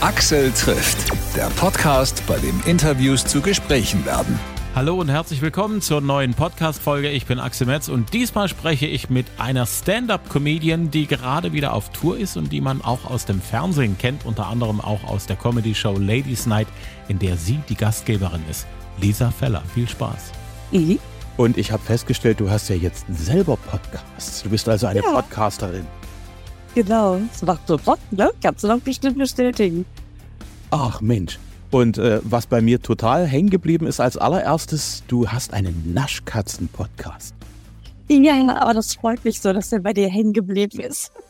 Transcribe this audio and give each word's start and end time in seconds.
Axel 0.00 0.52
trifft, 0.52 1.10
der 1.34 1.48
Podcast, 1.56 2.22
bei 2.28 2.38
dem 2.38 2.62
Interviews 2.66 3.24
zu 3.26 3.40
Gesprächen 3.40 4.06
werden. 4.06 4.38
Hallo 4.72 4.94
und 4.94 5.08
herzlich 5.08 5.42
willkommen 5.42 5.82
zur 5.82 6.00
neuen 6.00 6.34
Podcast-Folge. 6.34 7.10
Ich 7.10 7.26
bin 7.26 7.40
Axel 7.40 7.66
Metz 7.66 7.88
und 7.88 8.12
diesmal 8.14 8.46
spreche 8.46 8.86
ich 8.86 9.10
mit 9.10 9.26
einer 9.38 9.66
Stand-Up-Comedian, 9.66 10.92
die 10.92 11.08
gerade 11.08 11.52
wieder 11.52 11.72
auf 11.74 11.90
Tour 11.90 12.16
ist 12.16 12.36
und 12.36 12.52
die 12.52 12.60
man 12.60 12.80
auch 12.80 13.10
aus 13.10 13.24
dem 13.24 13.40
Fernsehen 13.40 13.98
kennt, 13.98 14.24
unter 14.24 14.46
anderem 14.46 14.80
auch 14.80 15.02
aus 15.02 15.26
der 15.26 15.34
Comedy-Show 15.34 15.98
Ladies 15.98 16.46
Night, 16.46 16.68
in 17.08 17.18
der 17.18 17.36
sie 17.36 17.58
die 17.68 17.74
Gastgeberin 17.74 18.44
ist. 18.48 18.68
Lisa 19.00 19.32
Feller, 19.32 19.64
viel 19.74 19.88
Spaß. 19.88 20.30
Mhm. 20.70 21.00
Und 21.36 21.58
ich 21.58 21.72
habe 21.72 21.82
festgestellt, 21.82 22.38
du 22.38 22.48
hast 22.48 22.68
ja 22.68 22.76
jetzt 22.76 23.04
selber 23.08 23.56
Podcasts. 23.56 24.44
Du 24.44 24.50
bist 24.50 24.68
also 24.68 24.86
eine 24.86 25.00
ja. 25.00 25.10
Podcasterin. 25.10 25.88
Genau, 26.74 27.18
das 27.32 27.42
macht 27.42 27.66
so 27.66 27.76
Bock, 27.78 27.98
ne? 28.10 28.30
Kannst 28.42 28.64
du 28.64 28.68
noch 28.68 28.80
bestimmt 28.80 29.18
bestätigen. 29.18 29.84
Ach 30.70 31.00
Mensch. 31.00 31.38
Und 31.70 31.98
äh, 31.98 32.20
was 32.24 32.46
bei 32.46 32.60
mir 32.60 32.80
total 32.80 33.26
hängen 33.26 33.50
geblieben 33.50 33.86
ist 33.86 34.00
als 34.00 34.16
allererstes, 34.16 35.02
du 35.08 35.28
hast 35.28 35.52
einen 35.52 35.92
Naschkatzen-Podcast. 35.92 37.34
Ja, 38.08 38.56
aber 38.56 38.74
das 38.74 38.94
freut 38.94 39.22
mich 39.24 39.40
so, 39.40 39.52
dass 39.52 39.68
der 39.68 39.80
bei 39.80 39.92
dir 39.92 40.08
hängen 40.08 40.32
geblieben 40.32 40.80
ist. 40.80 41.12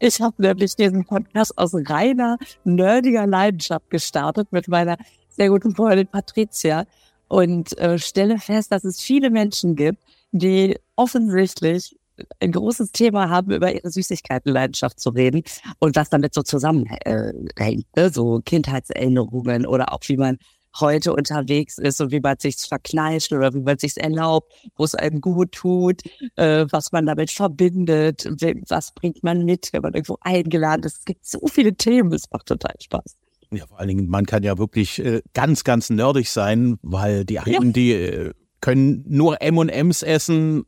Ich 0.00 0.20
habe 0.20 0.40
nämlich 0.40 0.76
diesen 0.76 1.04
Podcast 1.04 1.58
aus 1.58 1.74
reiner 1.74 2.38
nerdiger 2.62 3.26
Leidenschaft 3.26 3.90
gestartet 3.90 4.46
mit 4.52 4.68
meiner 4.68 4.96
sehr 5.28 5.48
guten 5.48 5.74
Freundin 5.74 6.06
Patricia 6.06 6.84
und 7.26 7.76
äh, 7.78 7.98
stelle 7.98 8.38
fest, 8.38 8.70
dass 8.70 8.84
es 8.84 9.00
viele 9.00 9.28
Menschen 9.28 9.74
gibt, 9.74 9.98
die 10.30 10.78
offensichtlich 10.94 11.97
ein 12.40 12.52
großes 12.52 12.92
Thema 12.92 13.28
haben, 13.28 13.52
über 13.52 13.74
ihre 13.74 13.90
Süßigkeitenleidenschaft 13.90 15.00
zu 15.00 15.10
reden 15.10 15.42
und 15.78 15.96
was 15.96 16.10
damit 16.10 16.34
so 16.34 16.42
zusammenhängt, 16.42 17.86
ne? 17.96 18.10
so 18.10 18.40
Kindheitserinnerungen 18.44 19.66
oder 19.66 19.92
auch 19.92 20.00
wie 20.06 20.16
man 20.16 20.38
heute 20.80 21.14
unterwegs 21.14 21.78
ist 21.78 22.00
und 22.00 22.12
wie 22.12 22.20
man 22.20 22.36
sich's 22.38 22.66
verkneift 22.66 23.32
oder 23.32 23.54
wie 23.54 23.60
man 23.60 23.78
sich's 23.78 23.96
erlaubt, 23.96 24.52
wo 24.76 24.84
es 24.84 24.94
einem 24.94 25.20
gut 25.20 25.52
tut, 25.52 26.02
äh, 26.36 26.66
was 26.70 26.92
man 26.92 27.06
damit 27.06 27.30
verbindet, 27.30 28.28
was 28.68 28.92
bringt 28.92 29.22
man 29.22 29.44
mit, 29.44 29.70
wenn 29.72 29.82
man 29.82 29.94
irgendwo 29.94 30.18
eingeladen 30.20 30.84
ist. 30.84 30.98
Es 30.98 31.04
gibt 31.04 31.26
so 31.26 31.40
viele 31.46 31.74
Themen, 31.74 32.12
es 32.12 32.30
macht 32.30 32.46
total 32.46 32.74
Spaß. 32.80 33.16
Ja, 33.50 33.66
vor 33.66 33.78
allen 33.78 33.88
Dingen, 33.88 34.08
man 34.08 34.26
kann 34.26 34.42
ja 34.42 34.58
wirklich 34.58 34.98
äh, 34.98 35.22
ganz, 35.32 35.64
ganz 35.64 35.88
nerdig 35.88 36.30
sein, 36.30 36.78
weil 36.82 37.24
die 37.24 37.38
einen, 37.38 37.68
ja. 37.68 37.72
die 37.72 37.92
äh, 37.92 38.32
können 38.60 39.04
nur 39.08 39.40
M&M's 39.40 40.02
essen 40.02 40.64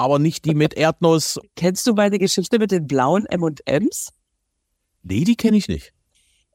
aber 0.00 0.18
nicht 0.18 0.46
die 0.46 0.54
mit 0.54 0.74
Erdnuss. 0.74 1.38
Kennst 1.56 1.86
du 1.86 1.92
meine 1.92 2.18
Geschichte 2.18 2.58
mit 2.58 2.70
den 2.70 2.86
blauen 2.86 3.26
M&M's? 3.26 4.08
Nee, 5.02 5.24
die 5.24 5.36
kenne 5.36 5.58
ich 5.58 5.68
nicht. 5.68 5.92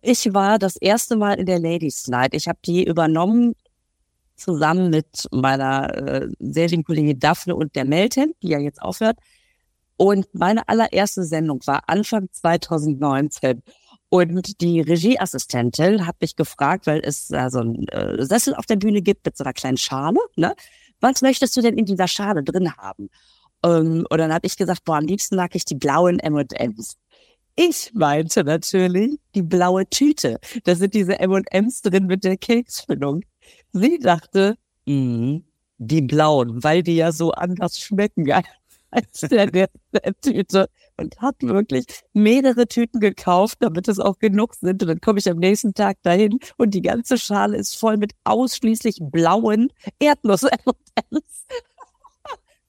Ich 0.02 0.34
war 0.34 0.58
das 0.58 0.76
erste 0.76 1.16
Mal 1.16 1.34
in 1.40 1.46
der 1.46 1.60
Ladies 1.60 2.08
Night. 2.08 2.34
Ich 2.34 2.48
habe 2.48 2.60
die 2.66 2.84
übernommen 2.84 3.54
zusammen 4.36 4.90
mit 4.90 5.28
meiner 5.32 5.96
äh, 5.96 6.28
sehr 6.40 6.68
lieben 6.68 6.84
Kollegin 6.84 7.20
Daphne 7.20 7.56
und 7.56 7.76
der 7.76 7.86
Melten, 7.86 8.34
die 8.42 8.50
ja 8.50 8.60
jetzt 8.60 8.82
aufhört. 8.82 9.18
Und 9.98 10.28
meine 10.34 10.68
allererste 10.68 11.24
Sendung 11.24 11.62
war 11.66 11.84
Anfang 11.88 12.28
2019. 12.32 13.62
Und 14.10 14.62
die 14.62 14.82
Regieassistentin 14.82 16.06
hat 16.06 16.20
mich 16.20 16.36
gefragt, 16.36 16.88
weil 16.88 17.02
es 17.04 17.28
da 17.28 17.50
so 17.50 17.60
einen 17.60 17.88
äh, 17.90 18.26
Sessel 18.26 18.56
auf 18.56 18.66
der 18.66 18.76
Bühne 18.76 19.02
gibt 19.02 19.26
mit 19.26 19.38
so 19.38 19.44
einer 19.44 19.54
kleinen 19.54 19.78
Schale, 19.78 20.20
ne? 20.36 20.56
Was 21.02 21.22
möchtest 21.22 21.56
du 21.58 21.62
denn 21.62 21.78
in 21.78 21.86
dieser 21.86 22.08
Schale 22.08 22.44
drin 22.44 22.76
haben? 22.78 23.10
Ähm, 23.66 24.06
und 24.10 24.18
dann 24.18 24.32
habe 24.34 24.46
ich 24.46 24.56
gesagt, 24.56 24.86
boah, 24.86 24.98
am 24.98 25.06
liebsten 25.06 25.36
mag 25.36 25.56
ich 25.56 25.66
die 25.66 25.76
blauen 25.76 26.20
M&M's. 26.20 26.98
Ich 27.56 27.92
meinte 27.94 28.44
natürlich 28.44 29.18
die 29.34 29.42
blaue 29.42 29.90
Tüte. 29.90 30.40
Da 30.66 30.76
sind 30.76 30.94
diese 30.94 31.20
M&M's 31.20 31.82
drin 31.82 32.06
mit 32.06 32.24
der 32.24 32.38
Keksfüllung. 32.38 33.24
Sie 33.72 33.98
dachte, 34.00 34.58
mh, 34.86 35.42
die 35.78 36.02
blauen, 36.02 36.64
weil 36.64 36.84
die 36.84 36.98
ja 36.98 37.12
so 37.12 37.32
anders 37.32 37.80
schmecken 37.80 38.30
als 38.92 39.22
der, 39.22 39.48
der, 39.48 39.70
der 39.94 40.14
Tüte. 40.22 40.70
Und 40.98 41.20
hat 41.20 41.36
wirklich 41.42 41.86
mehrere 42.14 42.68
Tüten 42.68 43.02
gekauft, 43.02 43.58
damit 43.60 43.90
es 43.90 44.00
auch 44.00 44.18
genug 44.20 44.56
sind. 44.56 44.82
Und 44.82 44.88
dann 44.88 45.02
komme 45.02 45.20
ich 45.20 45.30
am 45.30 45.38
nächsten 45.38 45.74
Tag 45.74 45.98
dahin 46.04 46.40
und 46.58 46.74
die 46.74 46.82
ganze 46.82 47.18
Schale 47.18 47.58
ist 47.58 47.76
voll 47.76 47.98
mit 47.98 48.14
ausschließlich 48.24 49.00
blauen 49.02 49.74
Erdnuss-M&M's. 50.00 51.46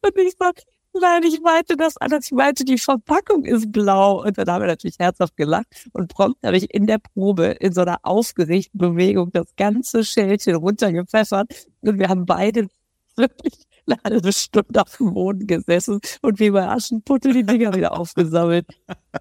Und 0.02 0.18
ich 0.18 0.34
sag, 0.38 0.62
Nein, 1.00 1.22
ich 1.24 1.40
meinte 1.40 1.76
das 1.76 1.96
anders. 1.96 2.26
Ich 2.26 2.32
meinte, 2.32 2.64
die 2.64 2.78
Verpackung 2.78 3.44
ist 3.44 3.72
blau. 3.72 4.24
Und 4.24 4.38
dann 4.38 4.48
haben 4.48 4.62
wir 4.62 4.68
natürlich 4.68 4.98
herzhaft 4.98 5.36
gelacht. 5.36 5.66
Und 5.92 6.08
prompt 6.08 6.42
habe 6.44 6.56
ich 6.56 6.72
in 6.72 6.86
der 6.86 6.98
Probe 6.98 7.56
in 7.60 7.72
so 7.72 7.82
einer 7.82 7.98
aufgeregten 8.02 8.78
Bewegung 8.78 9.30
das 9.32 9.46
ganze 9.56 10.04
Schälchen 10.04 10.54
runtergepfeffert. 10.56 11.52
Und 11.80 11.98
wir 11.98 12.08
haben 12.08 12.26
beide 12.26 12.68
wirklich 13.16 13.54
eine 13.86 13.98
halbe 14.04 14.32
Stunde 14.32 14.82
auf 14.82 14.96
dem 14.96 15.14
Boden 15.14 15.46
gesessen 15.46 16.00
und 16.22 16.40
wie 16.40 16.50
bei 16.50 16.66
Aschenputtel 16.66 17.32
die 17.32 17.44
Dinger 17.44 17.74
wieder 17.74 17.98
aufgesammelt. 17.98 18.66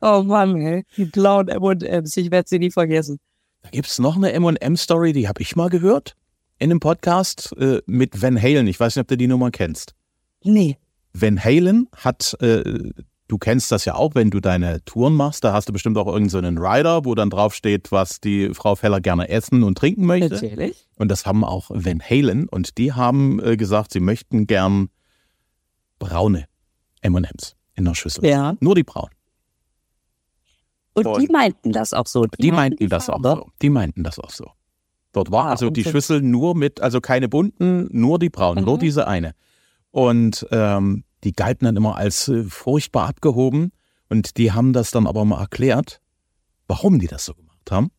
Oh 0.01 0.23
Mann, 0.23 0.55
ey. 0.57 0.85
Die 0.97 1.05
blauen 1.05 1.47
M&M's. 1.47 2.17
Ich 2.17 2.31
werde 2.31 2.49
sie 2.49 2.59
nie 2.59 2.71
vergessen. 2.71 3.19
Da 3.61 3.69
gibt's 3.69 3.99
noch 3.99 4.15
eine 4.15 4.31
M&M-Story, 4.33 5.13
die 5.13 5.27
habe 5.27 5.41
ich 5.41 5.55
mal 5.55 5.69
gehört 5.69 6.15
in 6.57 6.71
einem 6.71 6.79
Podcast 6.79 7.53
äh, 7.57 7.81
mit 7.85 8.21
Van 8.21 8.41
Halen. 8.41 8.67
Ich 8.67 8.79
weiß 8.79 8.95
nicht, 8.95 9.01
ob 9.01 9.07
du 9.07 9.17
die 9.17 9.27
Nummer 9.27 9.51
kennst. 9.51 9.93
Nee. 10.43 10.77
Van 11.19 11.41
Halen 11.43 11.87
hat, 11.95 12.35
äh, 12.41 12.63
du 13.27 13.37
kennst 13.37 13.71
das 13.71 13.85
ja 13.85 13.95
auch, 13.95 14.15
wenn 14.15 14.29
du 14.29 14.39
deine 14.39 14.83
Touren 14.85 15.15
machst, 15.15 15.43
da 15.43 15.53
hast 15.53 15.69
du 15.69 15.73
bestimmt 15.73 15.97
auch 15.97 16.07
irgendeinen 16.07 16.57
so 16.57 16.63
Rider, 16.63 17.05
wo 17.05 17.15
dann 17.15 17.29
drauf 17.29 17.55
steht, 17.55 17.91
was 17.91 18.19
die 18.19 18.53
Frau 18.53 18.75
Feller 18.75 19.01
gerne 19.01 19.29
essen 19.29 19.63
und 19.63 19.77
trinken 19.77 20.05
möchte. 20.05 20.33
Natürlich. 20.33 20.87
Und 20.97 21.09
das 21.09 21.25
haben 21.25 21.43
auch 21.43 21.69
Van 21.69 22.01
Halen 22.01 22.49
und 22.49 22.77
die 22.77 22.93
haben 22.93 23.39
äh, 23.41 23.57
gesagt, 23.57 23.93
sie 23.93 23.99
möchten 23.99 24.45
gern 24.47 24.89
braune 25.99 26.45
M&M's 27.01 27.55
in 27.75 27.85
der 27.85 27.95
Schüssel. 27.95 28.25
Ja. 28.25 28.55
Nur 28.59 28.75
die 28.75 28.83
braunen. 28.83 29.15
Und, 30.93 31.07
und 31.07 31.21
die 31.21 31.27
meinten 31.27 31.71
das 31.71 31.93
auch 31.93 32.07
so. 32.07 32.25
Die, 32.25 32.41
die 32.41 32.51
meinten 32.51 32.89
das 32.89 33.09
auch 33.09 33.21
so. 33.21 33.51
Die 33.61 33.69
meinten 33.69 34.03
das 34.03 34.17
auch 34.17 34.29
so. 34.29 34.51
Dort 35.11 35.31
war 35.31 35.45
ah, 35.45 35.51
also 35.51 35.69
die 35.69 35.83
Schüssel 35.83 36.21
nur 36.21 36.55
mit, 36.55 36.81
also 36.81 36.99
keine 36.99 37.29
bunten, 37.29 37.87
nur 37.91 38.19
die 38.19 38.29
braunen, 38.29 38.63
mhm. 38.63 38.69
nur 38.69 38.77
diese 38.77 39.07
eine. 39.07 39.33
Und 39.91 40.45
ähm, 40.51 41.04
die 41.25 41.33
galten 41.33 41.65
dann 41.65 41.75
immer 41.75 41.97
als 41.97 42.27
äh, 42.27 42.43
furchtbar 42.43 43.07
abgehoben. 43.09 43.71
Und 44.09 44.37
die 44.37 44.51
haben 44.51 44.71
das 44.71 44.91
dann 44.91 45.07
aber 45.07 45.25
mal 45.25 45.39
erklärt, 45.39 45.99
warum 46.67 46.99
die 46.99 47.07
das 47.07 47.25
so 47.25 47.33
gemacht 47.33 47.71
haben. 47.71 47.91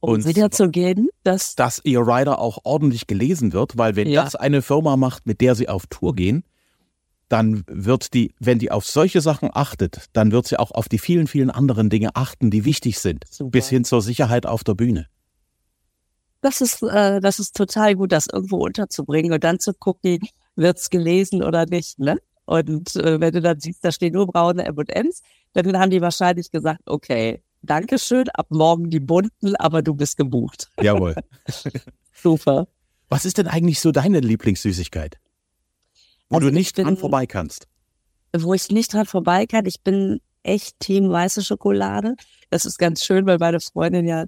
Um 0.00 0.14
und 0.14 0.26
wiederzugeben, 0.26 1.08
dass, 1.22 1.54
dass 1.54 1.80
ihr 1.84 2.00
Rider 2.00 2.38
auch 2.38 2.58
ordentlich 2.64 3.06
gelesen 3.06 3.52
wird, 3.52 3.78
weil 3.78 3.96
wenn 3.96 4.08
ja. 4.08 4.24
das 4.24 4.34
eine 4.34 4.60
Firma 4.60 4.96
macht, 4.96 5.26
mit 5.26 5.40
der 5.40 5.54
sie 5.54 5.68
auf 5.68 5.86
Tour 5.86 6.14
gehen, 6.14 6.44
dann 7.28 7.64
wird 7.66 8.12
die, 8.12 8.34
wenn 8.38 8.58
die 8.58 8.70
auf 8.70 8.84
solche 8.84 9.20
Sachen 9.20 9.50
achtet, 9.52 10.06
dann 10.12 10.30
wird 10.30 10.46
sie 10.46 10.58
auch 10.58 10.72
auf 10.72 10.88
die 10.88 10.98
vielen, 10.98 11.26
vielen 11.26 11.50
anderen 11.50 11.88
Dinge 11.88 12.10
achten, 12.14 12.50
die 12.50 12.64
wichtig 12.64 12.98
sind, 12.98 13.24
Super. 13.30 13.50
bis 13.50 13.68
hin 13.68 13.84
zur 13.84 14.02
Sicherheit 14.02 14.46
auf 14.46 14.62
der 14.62 14.74
Bühne. 14.74 15.06
Das 16.42 16.60
ist, 16.60 16.82
äh, 16.82 17.20
das 17.20 17.38
ist 17.38 17.56
total 17.56 17.94
gut, 17.94 18.12
das 18.12 18.26
irgendwo 18.30 18.58
unterzubringen 18.58 19.32
und 19.32 19.42
dann 19.42 19.58
zu 19.58 19.72
gucken, 19.72 20.20
wird's 20.56 20.90
gelesen 20.90 21.42
oder 21.42 21.66
nicht, 21.66 21.98
ne? 21.98 22.18
Und 22.46 22.94
äh, 22.96 23.20
wenn 23.20 23.32
du 23.32 23.40
dann 23.40 23.58
siehst, 23.58 23.84
da 23.84 23.90
stehen 23.90 24.12
nur 24.12 24.26
braune 24.26 24.64
M&M's, 24.64 25.22
dann 25.54 25.78
haben 25.78 25.90
die 25.90 26.00
wahrscheinlich 26.00 26.50
gesagt, 26.50 26.80
okay, 26.86 27.42
Dankeschön, 27.62 28.28
ab 28.30 28.48
morgen 28.50 28.90
die 28.90 29.00
bunten, 29.00 29.56
aber 29.56 29.80
du 29.80 29.94
bist 29.94 30.18
gebucht. 30.18 30.68
Jawohl. 30.80 31.14
Super. 32.12 32.68
Was 33.08 33.24
ist 33.24 33.38
denn 33.38 33.46
eigentlich 33.46 33.80
so 33.80 33.90
deine 33.90 34.20
Lieblingssüßigkeit? 34.20 35.18
Wo 36.28 36.36
also 36.36 36.48
du 36.48 36.54
nicht 36.54 36.76
bin, 36.76 36.84
dran 36.84 36.96
vorbei 36.98 37.26
kannst. 37.26 37.66
Wo 38.36 38.52
ich 38.52 38.68
nicht 38.68 38.92
dran 38.92 39.06
vorbei 39.06 39.46
kann. 39.46 39.64
Ich 39.64 39.80
bin 39.80 40.20
echt 40.42 40.78
Team 40.78 41.10
weiße 41.10 41.42
Schokolade. 41.42 42.16
Das 42.50 42.66
ist 42.66 42.78
ganz 42.78 43.02
schön, 43.02 43.24
weil 43.24 43.38
meine 43.38 43.60
Freundin 43.60 44.06
ja 44.06 44.26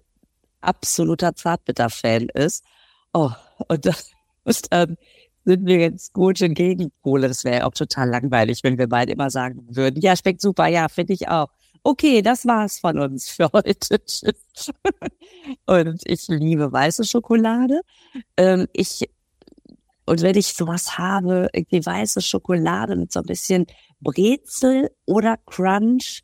absoluter 0.63 1.35
Zartbitter-Fan 1.35 2.29
ist. 2.31 2.65
Oh, 3.13 3.31
und, 3.69 3.85
das, 3.85 4.11
und 4.45 4.73
dann 4.73 4.97
sind 5.47 5.65
wir 5.65 5.79
jetzt 5.79 6.13
gute 6.13 6.49
Gegenpole. 6.51 7.29
Das 7.29 7.45
wäre 7.45 7.67
auch 7.67 7.73
total 7.73 8.11
langweilig, 8.11 8.61
wenn 8.65 8.79
wir 8.79 8.89
beide 8.89 9.13
immer 9.13 9.31
sagen 9.31 9.65
würden, 9.71 10.01
ja, 10.01 10.17
schmeckt 10.17 10.41
super, 10.41 10.67
ja, 10.67 10.89
finde 10.89 11.15
ich 11.15 11.29
auch. 11.29 11.49
Okay, 11.85 12.21
das 12.21 12.47
war's 12.47 12.81
von 12.81 12.99
uns 12.99 13.31
für 13.31 13.49
heute. 13.53 14.01
Und 15.67 16.03
ich 16.05 16.27
liebe 16.27 16.73
weiße 16.73 17.05
Schokolade. 17.05 17.81
Ähm, 18.37 18.67
ich, 18.73 19.09
und 20.05 20.23
wenn 20.23 20.37
ich 20.37 20.55
sowas 20.55 20.99
habe, 20.99 21.49
irgendwie 21.53 21.87
weiße 21.87 22.23
Schokolade 22.23 22.97
mit 22.97 23.13
so 23.13 23.21
ein 23.21 23.27
bisschen 23.27 23.67
Brezel 24.01 24.91
oder 25.05 25.37
Crunch, 25.47 26.23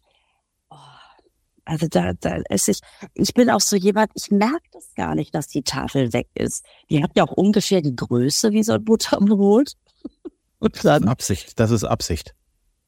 also 1.65 1.87
da, 1.89 2.13
da 2.15 2.41
ist 2.49 2.69
ich, 2.69 2.81
ich 3.15 3.35
bin 3.35 3.51
auch 3.51 3.61
so 3.61 3.77
jemand, 3.77 4.11
ich 4.15 4.31
merke 4.31 4.69
das 4.73 4.95
gar 4.95 5.15
nicht, 5.15 5.35
dass 5.35 5.49
die 5.49 5.63
Tafel 5.63 6.13
weg 6.13 6.29
ist. 6.35 6.65
Die 6.91 7.03
hat 7.03 7.13
ja 7.15 7.25
auch 7.25 7.33
ungefähr 7.33 7.83
die 7.83 7.95
Größe 7.95 8.53
wie 8.53 8.63
so 8.63 8.73
ein 8.73 8.85
Butterbrot. 8.85 9.73
Und 10.59 10.85
dann, 10.85 11.03
das 11.03 11.03
ist 11.03 11.09
Absicht, 11.09 11.61
das 11.61 11.71
ist 11.71 11.85
Absicht. 11.85 12.35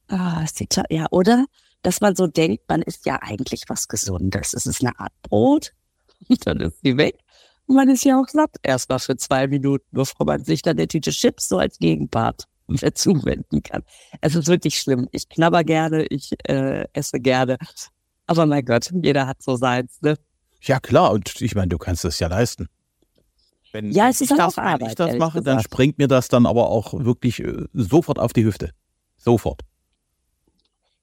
Ah, 0.09 0.43
ist 0.44 0.61
die 0.61 0.69
ja, 0.91 1.06
oder? 1.11 1.47
dass 1.85 2.00
man 2.00 2.17
so 2.17 2.26
denkt, 2.26 2.65
man 2.69 2.82
isst 2.82 3.06
ja 3.06 3.19
eigentlich 3.23 3.65
was 3.69 3.87
Gesundes. 3.87 4.55
Es 4.55 4.67
ist 4.67 4.81
eine 4.81 4.99
Art 4.99 5.12
Brot 5.23 5.73
und 6.29 6.47
dann 6.47 6.61
ist 6.61 6.81
sie 6.82 6.97
weg. 6.97 7.19
Und 7.67 7.76
man 7.76 7.88
ist 7.88 8.05
ja 8.05 8.21
auch 8.21 8.29
satt. 8.29 8.56
Erstmal 8.62 8.99
für 8.99 9.17
zwei 9.17 9.47
Minuten, 9.47 9.87
bevor 9.93 10.26
man 10.26 10.44
sich 10.44 10.62
dann 10.62 10.76
der 10.76 10.88
Tüte 10.88 11.11
Chips 11.11 11.49
so 11.49 11.59
als 11.59 11.79
Gegenpart 11.79 12.44
zuwenden 12.94 13.62
kann. 13.62 13.82
Es 14.21 14.35
ist 14.35 14.49
wirklich 14.49 14.79
schlimm. 14.79 15.09
Ich 15.12 15.29
knabber 15.29 15.62
gerne, 15.62 16.05
ich 16.06 16.32
äh, 16.49 16.87
esse 16.93 17.21
gerne. 17.21 17.59
Aber 18.26 18.47
mein 18.47 18.65
Gott, 18.65 18.91
jeder 19.03 19.26
hat 19.26 19.43
so 19.43 19.56
seins, 19.56 20.00
ne? 20.00 20.17
Ja, 20.62 20.81
klar. 20.81 21.12
Und 21.12 21.41
ich 21.41 21.55
meine, 21.55 21.69
du 21.69 21.79
kannst 21.79 22.05
es 22.05 22.19
ja 22.19 22.29
leisten. 22.29 22.69
Wenn 23.73 23.91
Ja, 23.91 24.09
es 24.09 24.21
ist 24.21 24.31
ich 24.31 24.41
auch 24.41 24.47
das, 24.47 24.59
Arbeit, 24.59 24.81
Wenn 24.81 24.88
ich 24.88 24.94
das 24.94 25.17
mache, 25.17 25.43
dann 25.43 25.59
gesagt. 25.59 25.75
springt 25.75 25.99
mir 25.99 26.09
das 26.09 26.29
dann 26.29 26.47
aber 26.47 26.71
auch 26.71 26.94
wirklich 26.94 27.41
äh, 27.41 27.67
sofort 27.73 28.19
auf 28.19 28.32
die 28.32 28.44
Hüfte. 28.44 28.71
Sofort. 29.17 29.62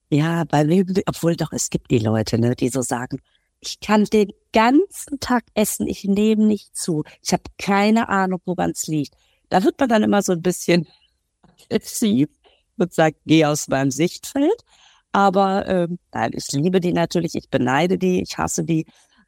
Ja, 0.09 0.43
bei 0.45 0.65
mir, 0.65 0.85
obwohl 1.05 1.35
doch, 1.35 1.51
es 1.51 1.69
gibt 1.69 1.91
die 1.91 1.99
Leute, 1.99 2.37
ne, 2.37 2.55
die 2.55 2.69
so 2.69 2.81
sagen, 2.81 3.19
ich 3.61 3.79
kann 3.79 4.05
den 4.05 4.31
ganzen 4.51 5.19
Tag 5.19 5.43
essen, 5.53 5.87
ich 5.87 6.03
nehme 6.03 6.45
nicht 6.45 6.75
zu. 6.75 7.03
Ich 7.21 7.31
habe 7.31 7.43
keine 7.57 8.09
Ahnung, 8.09 8.41
woran 8.45 8.71
es 8.71 8.87
liegt. 8.87 9.15
Da 9.49 9.63
wird 9.63 9.79
man 9.79 9.89
dann 9.89 10.03
immer 10.03 10.21
so 10.21 10.31
ein 10.33 10.41
bisschen 10.41 10.87
aggressiv 11.69 12.29
und 12.77 12.93
sagt, 12.93 13.17
geh 13.25 13.45
aus 13.45 13.67
meinem 13.67 13.91
Sichtfeld. 13.91 14.63
Aber 15.11 15.67
ähm, 15.67 15.99
nein, 16.13 16.31
ich 16.33 16.51
liebe 16.51 16.79
die 16.79 16.93
natürlich, 16.93 17.35
ich 17.35 17.49
beneide 17.49 17.97
die, 17.97 18.21
ich 18.21 18.37
hasse 18.37 18.63
die. 18.63 18.85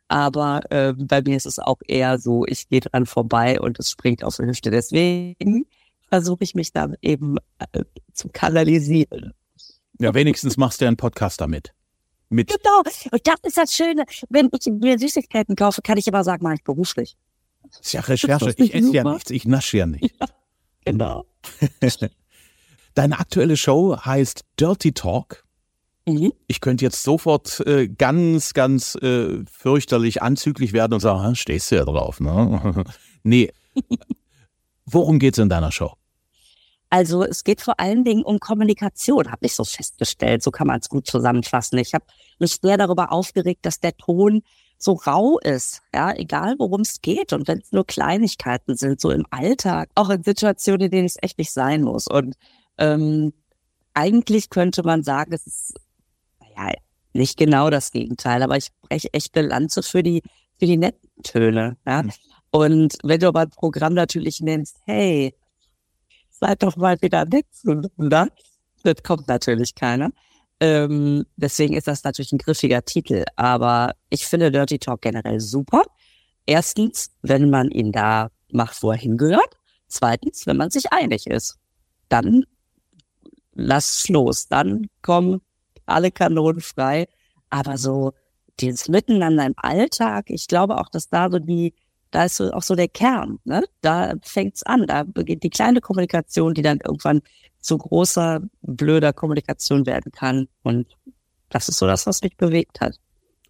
Aber 0.07 0.61
ähm, 0.69 1.07
bei 1.07 1.21
mir 1.21 1.37
ist 1.37 1.45
es 1.45 1.59
auch 1.59 1.79
eher 1.87 2.19
so, 2.19 2.45
ich 2.45 2.69
gehe 2.69 2.81
dran 2.81 3.05
vorbei 3.05 3.59
und 3.59 3.79
es 3.79 3.91
springt 3.91 4.23
auf 4.23 4.37
die 4.37 4.45
Hüfte. 4.45 4.69
Deswegen 4.69 5.65
versuche 6.09 6.43
ich 6.43 6.55
mich 6.55 6.71
da 6.71 6.89
eben 7.01 7.37
äh, 7.71 7.83
zu 8.13 8.29
kanalisieren. 8.29 9.33
Ja, 9.99 10.13
wenigstens 10.13 10.57
machst 10.57 10.81
du 10.81 10.85
ja 10.85 10.89
einen 10.89 10.97
Podcast 10.97 11.41
damit. 11.41 11.73
Mit, 12.29 12.49
Genau. 12.49 12.79
Und 13.11 13.27
das 13.27 13.35
ist 13.43 13.57
das 13.57 13.73
Schöne. 13.73 14.05
Wenn 14.29 14.49
ich 14.51 14.65
mir 14.71 14.97
Süßigkeiten 14.97 15.55
kaufe, 15.55 15.81
kann 15.81 15.97
ich 15.97 16.07
immer 16.07 16.23
sagen, 16.23 16.43
mache 16.43 16.55
ich 16.55 16.63
beruflich. 16.63 17.15
ist 17.79 17.93
ja 17.93 18.01
Recherche. 18.01 18.45
Das 18.45 18.55
Ich 18.57 18.73
esse 18.73 18.91
ja 18.91 19.03
nichts, 19.03 19.31
ich 19.31 19.45
nasche 19.45 19.77
ja 19.77 19.85
nicht. 19.85 20.13
Genau. 20.85 21.25
Deine 22.93 23.19
aktuelle 23.19 23.57
Show 23.57 23.97
heißt 23.97 24.45
Dirty 24.59 24.91
Talk. 24.91 25.42
Mhm. 26.05 26.33
Ich 26.47 26.59
könnte 26.59 26.83
jetzt 26.83 27.03
sofort 27.03 27.61
äh, 27.65 27.87
ganz, 27.87 28.53
ganz 28.53 28.95
äh, 28.95 29.43
fürchterlich 29.49 30.21
anzüglich 30.21 30.73
werden 30.73 30.93
und 30.93 30.99
sagen, 30.99 31.19
"Ah, 31.19 31.35
stehst 31.35 31.71
du 31.71 31.75
ja 31.75 31.85
drauf, 31.85 32.19
ne? 32.19 32.83
nee. 33.23 33.51
Worum 34.85 35.19
geht's 35.19 35.37
in 35.37 35.49
deiner 35.49 35.71
Show? 35.71 35.93
Also 36.89 37.23
es 37.23 37.43
geht 37.43 37.61
vor 37.61 37.79
allen 37.79 38.03
Dingen 38.03 38.21
um 38.23 38.39
Kommunikation, 38.39 39.31
habe 39.31 39.45
ich 39.45 39.55
so 39.55 39.63
festgestellt. 39.63 40.43
So 40.43 40.51
kann 40.51 40.67
man 40.67 40.79
es 40.79 40.89
gut 40.89 41.07
zusammenfassen. 41.07 41.79
Ich 41.79 41.93
habe 41.95 42.05
mich 42.37 42.59
sehr 42.61 42.77
darüber 42.77 43.11
aufgeregt, 43.11 43.65
dass 43.65 43.79
der 43.79 43.97
Ton 43.97 44.43
so 44.77 44.93
rau 44.93 45.39
ist, 45.39 45.81
ja, 45.93 46.13
egal 46.13 46.55
worum 46.59 46.81
es 46.81 47.01
geht 47.01 47.33
und 47.33 47.47
wenn 47.47 47.59
es 47.59 47.71
nur 47.71 47.87
Kleinigkeiten 47.87 48.75
sind, 48.75 48.99
so 49.01 49.09
im 49.09 49.25
Alltag, 49.31 49.89
auch 49.95 50.09
in 50.09 50.21
Situationen, 50.23 50.81
in 50.81 50.91
denen 50.91 51.05
es 51.05 51.17
echt 51.21 51.37
nicht 51.39 51.51
sein 51.51 51.81
muss. 51.81 52.05
Und 52.07 52.35
ähm, 52.77 53.33
eigentlich 53.93 54.49
könnte 54.49 54.83
man 54.83 55.03
sagen, 55.03 55.33
es 55.33 55.47
ist 55.47 55.73
naja, 56.55 56.75
nicht 57.13 57.37
genau 57.37 57.69
das 57.69 57.91
Gegenteil, 57.91 58.43
aber 58.43 58.57
ich 58.57 58.69
breche 58.81 59.13
echt 59.13 59.37
eine 59.37 59.47
Lanze 59.47 59.83
für 59.83 60.03
die 60.03 60.21
für 60.59 60.65
die 60.65 60.77
netten 60.77 61.09
Töne, 61.23 61.77
ja. 61.85 62.03
Und 62.51 62.97
wenn 63.03 63.19
du 63.19 63.27
aber 63.27 63.41
ein 63.41 63.49
Programm 63.49 63.93
natürlich 63.95 64.39
nennst, 64.39 64.77
hey, 64.85 65.35
seid 66.29 66.61
doch 66.61 66.75
mal 66.75 67.01
wieder 67.01 67.25
nett 67.25 67.45
zueinander. 67.51 68.27
Das 68.83 69.01
kommt 69.03 69.27
natürlich 69.27 69.75
keiner. 69.75 70.11
Ähm, 70.59 71.25
deswegen 71.35 71.73
ist 71.73 71.87
das 71.87 72.03
natürlich 72.03 72.31
ein 72.31 72.37
griffiger 72.37 72.83
Titel. 72.83 73.25
Aber 73.35 73.93
ich 74.09 74.25
finde 74.27 74.51
Dirty 74.51 74.77
Talk 74.77 75.01
generell 75.01 75.39
super. 75.39 75.83
Erstens, 76.45 77.11
wenn 77.21 77.49
man 77.49 77.71
ihn 77.71 77.91
da 77.91 78.29
macht, 78.51 78.83
wo 78.83 78.91
er 78.91 78.97
hingehört. 78.97 79.57
Zweitens, 79.87 80.45
wenn 80.45 80.57
man 80.57 80.69
sich 80.69 80.91
einig 80.91 81.27
ist. 81.27 81.57
Dann 82.09 82.45
lass 83.53 84.07
los. 84.09 84.47
Dann 84.47 84.87
kommen 85.01 85.41
alle 85.85 86.11
Kanonen 86.11 86.61
frei. 86.61 87.07
Aber 87.49 87.77
so 87.77 88.13
dieses 88.59 88.87
Miteinander 88.89 89.45
im 89.45 89.53
Alltag, 89.57 90.25
ich 90.29 90.47
glaube 90.47 90.77
auch, 90.79 90.89
dass 90.89 91.09
da 91.09 91.29
so 91.29 91.39
die, 91.39 91.73
da 92.11 92.25
ist 92.25 92.35
so 92.37 92.51
auch 92.51 92.61
so 92.63 92.75
der 92.75 92.87
Kern, 92.87 93.39
ne? 93.43 93.63
Da 93.81 94.13
fängt's 94.21 94.63
an, 94.63 94.85
da 94.87 95.03
beginnt 95.03 95.43
die 95.43 95.49
kleine 95.49 95.81
Kommunikation, 95.81 96.53
die 96.53 96.61
dann 96.61 96.79
irgendwann 96.83 97.21
zu 97.59 97.77
großer, 97.77 98.41
blöder 98.61 99.13
Kommunikation 99.13 99.85
werden 99.85 100.11
kann. 100.11 100.47
Und 100.63 100.87
das 101.49 101.69
ist 101.69 101.77
so 101.79 101.87
das, 101.87 102.05
was 102.05 102.21
mich 102.21 102.35
bewegt 102.37 102.81
hat. 102.81 102.99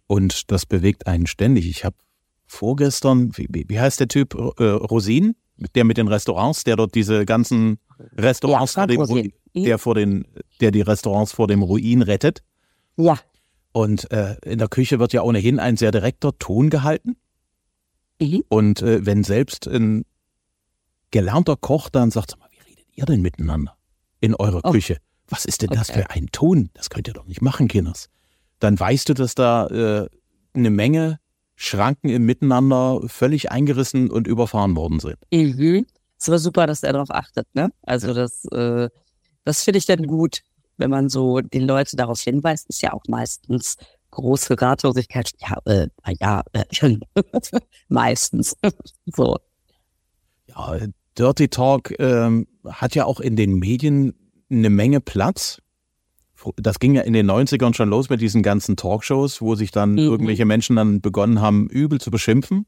Und 0.06 0.50
das 0.50 0.66
bewegt 0.66 1.06
einen 1.06 1.26
ständig. 1.26 1.68
Ich 1.68 1.84
habe 1.84 1.96
vorgestern, 2.46 3.36
wie, 3.36 3.46
wie- 3.50 3.64
wie 3.68 3.80
heißt 3.80 4.00
der 4.00 4.08
Typ, 4.08 4.34
äh, 4.34 4.64
Rosin, 4.64 5.34
der 5.56 5.84
mit 5.84 5.96
den 5.96 6.08
Restaurants, 6.08 6.64
der 6.64 6.76
dort 6.76 6.94
diese 6.94 7.24
ganzen 7.26 7.78
Restaurants, 8.16 8.74
Ja, 8.74 8.82
vor 8.82 8.86
dem. 8.88 9.00
Ruin- 9.02 9.32
der 9.54 9.78
vor 9.78 9.94
den, 9.94 10.26
der 10.60 10.70
die 10.72 10.80
Restaurants 10.80 11.32
vor 11.32 11.46
dem 11.46 11.62
Ruin 11.62 12.02
rettet. 12.02 12.42
Ja. 12.96 13.18
Und 13.72 14.10
äh, 14.10 14.36
in 14.44 14.58
der 14.58 14.68
Küche 14.68 14.98
wird 14.98 15.12
ja 15.12 15.22
ohnehin 15.22 15.58
ein 15.60 15.76
sehr 15.76 15.92
direkter 15.92 16.36
Ton 16.38 16.70
gehalten. 16.70 17.16
Mhm. 18.20 18.42
Und 18.48 18.82
äh, 18.82 19.04
wenn 19.06 19.22
selbst 19.24 19.66
ein 19.68 20.04
gelernter 21.10 21.56
Koch 21.56 21.88
dann 21.88 22.10
sagt, 22.10 22.30
sag 22.32 22.40
mal, 22.40 22.48
wie 22.50 22.70
redet 22.70 22.86
ihr 22.94 23.04
denn 23.04 23.22
miteinander 23.22 23.76
in 24.20 24.34
eurer 24.34 24.60
Oh. 24.64 24.70
Küche? 24.72 24.98
Was 25.28 25.44
ist 25.44 25.62
denn 25.62 25.70
das 25.70 25.90
Okay. 25.90 26.02
für 26.02 26.10
ein 26.10 26.26
Ton? 26.32 26.70
Das 26.74 26.90
könnt 26.90 27.08
ihr 27.08 27.14
doch 27.14 27.26
nicht 27.26 27.40
machen, 27.42 27.68
Kinders. 27.68 28.08
Dann 28.58 28.78
weißt 28.78 29.08
du, 29.08 29.14
dass 29.14 29.34
da 29.34 29.66
äh, 29.68 30.08
eine 30.54 30.70
Menge 30.70 31.18
Schranken 31.56 32.08
im 32.08 32.24
Miteinander 32.24 33.00
völlig 33.06 33.50
eingerissen 33.50 34.10
und 34.10 34.26
überfahren 34.26 34.76
worden 34.76 35.00
sind. 35.00 35.18
Mhm. 35.32 35.86
Es 36.18 36.28
war 36.28 36.38
super, 36.38 36.66
dass 36.66 36.82
er 36.82 36.92
darauf 36.92 37.10
achtet, 37.10 37.46
ne? 37.54 37.70
Also 37.82 38.14
das, 38.14 38.44
äh, 38.46 38.88
das 39.44 39.62
finde 39.62 39.78
ich 39.78 39.86
dann 39.86 40.06
gut, 40.06 40.40
wenn 40.76 40.90
man 40.90 41.08
so 41.08 41.40
die 41.40 41.60
Leute 41.60 41.96
darauf 41.96 42.20
hinweist, 42.20 42.68
ist 42.68 42.82
ja 42.82 42.92
auch 42.92 43.02
meistens 43.08 43.76
große 44.10 44.60
Ratlosigkeit. 44.60 45.30
Ja, 45.38 45.58
äh, 45.66 45.88
ja, 46.20 46.42
äh, 46.52 46.64
meistens. 47.88 48.56
so. 49.06 49.38
Ja, 50.46 50.78
Dirty 51.18 51.48
Talk 51.48 51.94
ähm, 51.98 52.46
hat 52.66 52.94
ja 52.94 53.04
auch 53.04 53.20
in 53.20 53.36
den 53.36 53.54
Medien 53.54 54.14
eine 54.50 54.70
Menge 54.70 55.00
Platz. 55.00 55.60
Das 56.56 56.78
ging 56.78 56.94
ja 56.94 57.02
in 57.02 57.12
den 57.12 57.30
90ern 57.30 57.74
schon 57.74 57.88
los 57.90 58.10
mit 58.10 58.20
diesen 58.20 58.42
ganzen 58.42 58.76
Talkshows, 58.76 59.40
wo 59.40 59.54
sich 59.54 59.70
dann 59.70 59.92
Mhm. 59.92 59.98
irgendwelche 59.98 60.44
Menschen 60.44 60.76
dann 60.76 61.00
begonnen 61.00 61.40
haben, 61.40 61.68
übel 61.68 62.00
zu 62.00 62.10
beschimpfen. 62.10 62.66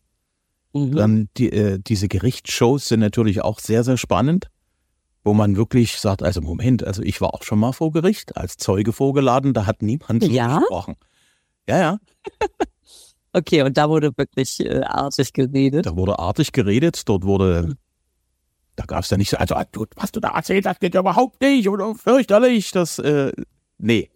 Mhm. 0.73 0.93
Dann 0.97 1.29
die, 1.37 1.51
äh, 1.53 1.79
diese 1.79 2.09
Gerichtsshows 2.09 2.89
sind 2.89 3.01
natürlich 3.01 3.43
auch 3.43 3.59
sehr, 3.61 3.85
sehr 3.85 3.97
spannend, 3.97 4.49
wo 5.25 5.35
man 5.35 5.57
wirklich 5.57 5.99
sagt, 5.99 6.23
also 6.23 6.41
Moment, 6.41 6.85
also 6.85 7.03
ich 7.03 7.21
war 7.21 7.35
auch 7.35 7.43
schon 7.43 7.59
mal 7.59 7.73
vor 7.73 7.93
Gericht 7.93 8.37
als 8.37 8.57
Zeuge 8.57 8.93
vorgeladen, 8.93 9.55
da 9.55 9.67
hat 9.67 9.83
niemand 9.83 10.25
Ja? 10.29 10.59
gesprochen. 10.59 10.97
Ja, 11.69 11.79
ja, 11.79 11.99
Okay, 13.33 13.63
und 13.63 13.77
da 13.77 13.89
wurde 13.91 14.13
wirklich 14.17 14.61
äh, 14.65 14.81
artig 14.83 15.33
geredet. 15.35 15.85
da 15.85 15.95
wurde 15.97 16.19
artig 16.19 16.53
geredet, 16.53 17.03
dort 17.07 17.25
wurde, 17.25 17.77
da 18.77 18.85
gab 18.87 19.05
es 19.05 19.11
ja 19.11 19.19
nicht 19.19 19.29
so, 19.31 19.37
also 19.37 19.55
was 19.97 20.13
du 20.13 20.21
da 20.21 20.29
erzählt 20.31 20.65
hast, 20.67 20.81
geht 20.81 20.95
ja 20.95 21.01
überhaupt 21.01 21.41
nicht 21.43 21.69
oder 21.69 21.95
fürchterlich, 21.95 22.71
das, 22.71 22.99
äh, 22.99 23.33
nee. 23.79 24.11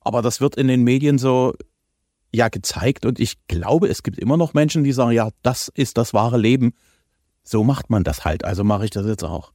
Aber 0.00 0.22
das 0.22 0.40
wird 0.40 0.56
in 0.56 0.68
den 0.68 0.82
Medien 0.82 1.18
so, 1.18 1.54
ja, 2.34 2.48
gezeigt 2.48 3.06
und 3.06 3.20
ich 3.20 3.46
glaube, 3.46 3.88
es 3.88 4.02
gibt 4.02 4.18
immer 4.18 4.36
noch 4.36 4.54
Menschen, 4.54 4.84
die 4.84 4.92
sagen, 4.92 5.12
ja, 5.12 5.30
das 5.42 5.68
ist 5.74 5.98
das 5.98 6.14
wahre 6.14 6.38
Leben. 6.38 6.72
So 7.44 7.62
macht 7.62 7.90
man 7.90 8.04
das 8.04 8.24
halt, 8.24 8.44
also 8.44 8.64
mache 8.64 8.84
ich 8.84 8.90
das 8.90 9.06
jetzt 9.06 9.24
auch. 9.24 9.52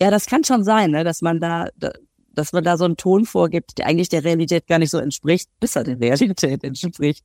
Ja, 0.00 0.10
das 0.10 0.26
kann 0.26 0.44
schon 0.44 0.64
sein, 0.64 0.90
ne, 0.90 1.04
dass 1.04 1.20
man 1.20 1.40
da, 1.40 1.68
da, 1.76 1.92
dass 2.32 2.52
man 2.52 2.64
da 2.64 2.78
so 2.78 2.84
einen 2.84 2.96
Ton 2.96 3.26
vorgibt, 3.26 3.78
der 3.78 3.86
eigentlich 3.86 4.08
der 4.08 4.24
Realität 4.24 4.66
gar 4.66 4.78
nicht 4.78 4.90
so 4.90 4.98
entspricht, 4.98 5.50
bis 5.60 5.76
er 5.76 5.84
der 5.84 6.00
Realität 6.00 6.64
entspricht. 6.64 7.24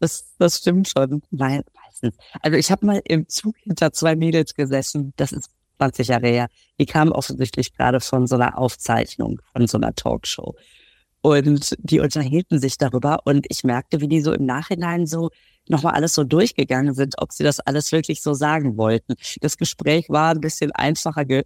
Das, 0.00 0.34
das 0.38 0.58
stimmt 0.58 0.88
schon. 0.88 1.22
Nein, 1.30 1.62
meistens. 1.74 2.16
Also 2.40 2.56
ich 2.56 2.70
habe 2.70 2.86
mal 2.86 3.02
im 3.04 3.28
Zug 3.28 3.56
hinter 3.58 3.92
zwei 3.92 4.16
Mädels 4.16 4.54
gesessen, 4.54 5.12
das 5.16 5.32
ist 5.32 5.50
20 5.78 6.08
Jahre 6.08 6.28
her. 6.28 6.48
Die 6.78 6.86
kamen 6.86 7.12
offensichtlich 7.12 7.72
gerade 7.72 8.00
von 8.00 8.26
so 8.26 8.36
einer 8.36 8.58
Aufzeichnung, 8.58 9.40
von 9.52 9.66
so 9.66 9.78
einer 9.78 9.94
Talkshow. 9.94 10.54
Und 11.20 11.74
die 11.78 12.00
unterhielten 12.00 12.58
sich 12.58 12.76
darüber 12.76 13.20
und 13.24 13.46
ich 13.48 13.64
merkte, 13.64 14.00
wie 14.00 14.08
die 14.08 14.20
so 14.20 14.32
im 14.32 14.44
Nachhinein 14.44 15.06
so 15.06 15.30
nochmal 15.68 15.94
alles 15.94 16.14
so 16.14 16.22
durchgegangen 16.22 16.94
sind, 16.94 17.14
ob 17.18 17.32
sie 17.32 17.44
das 17.44 17.60
alles 17.60 17.92
wirklich 17.92 18.20
so 18.22 18.34
sagen 18.34 18.76
wollten. 18.76 19.14
Das 19.40 19.56
Gespräch 19.56 20.10
war 20.10 20.32
ein 20.32 20.40
bisschen 20.40 20.72
einfacher 20.72 21.24
ge 21.24 21.44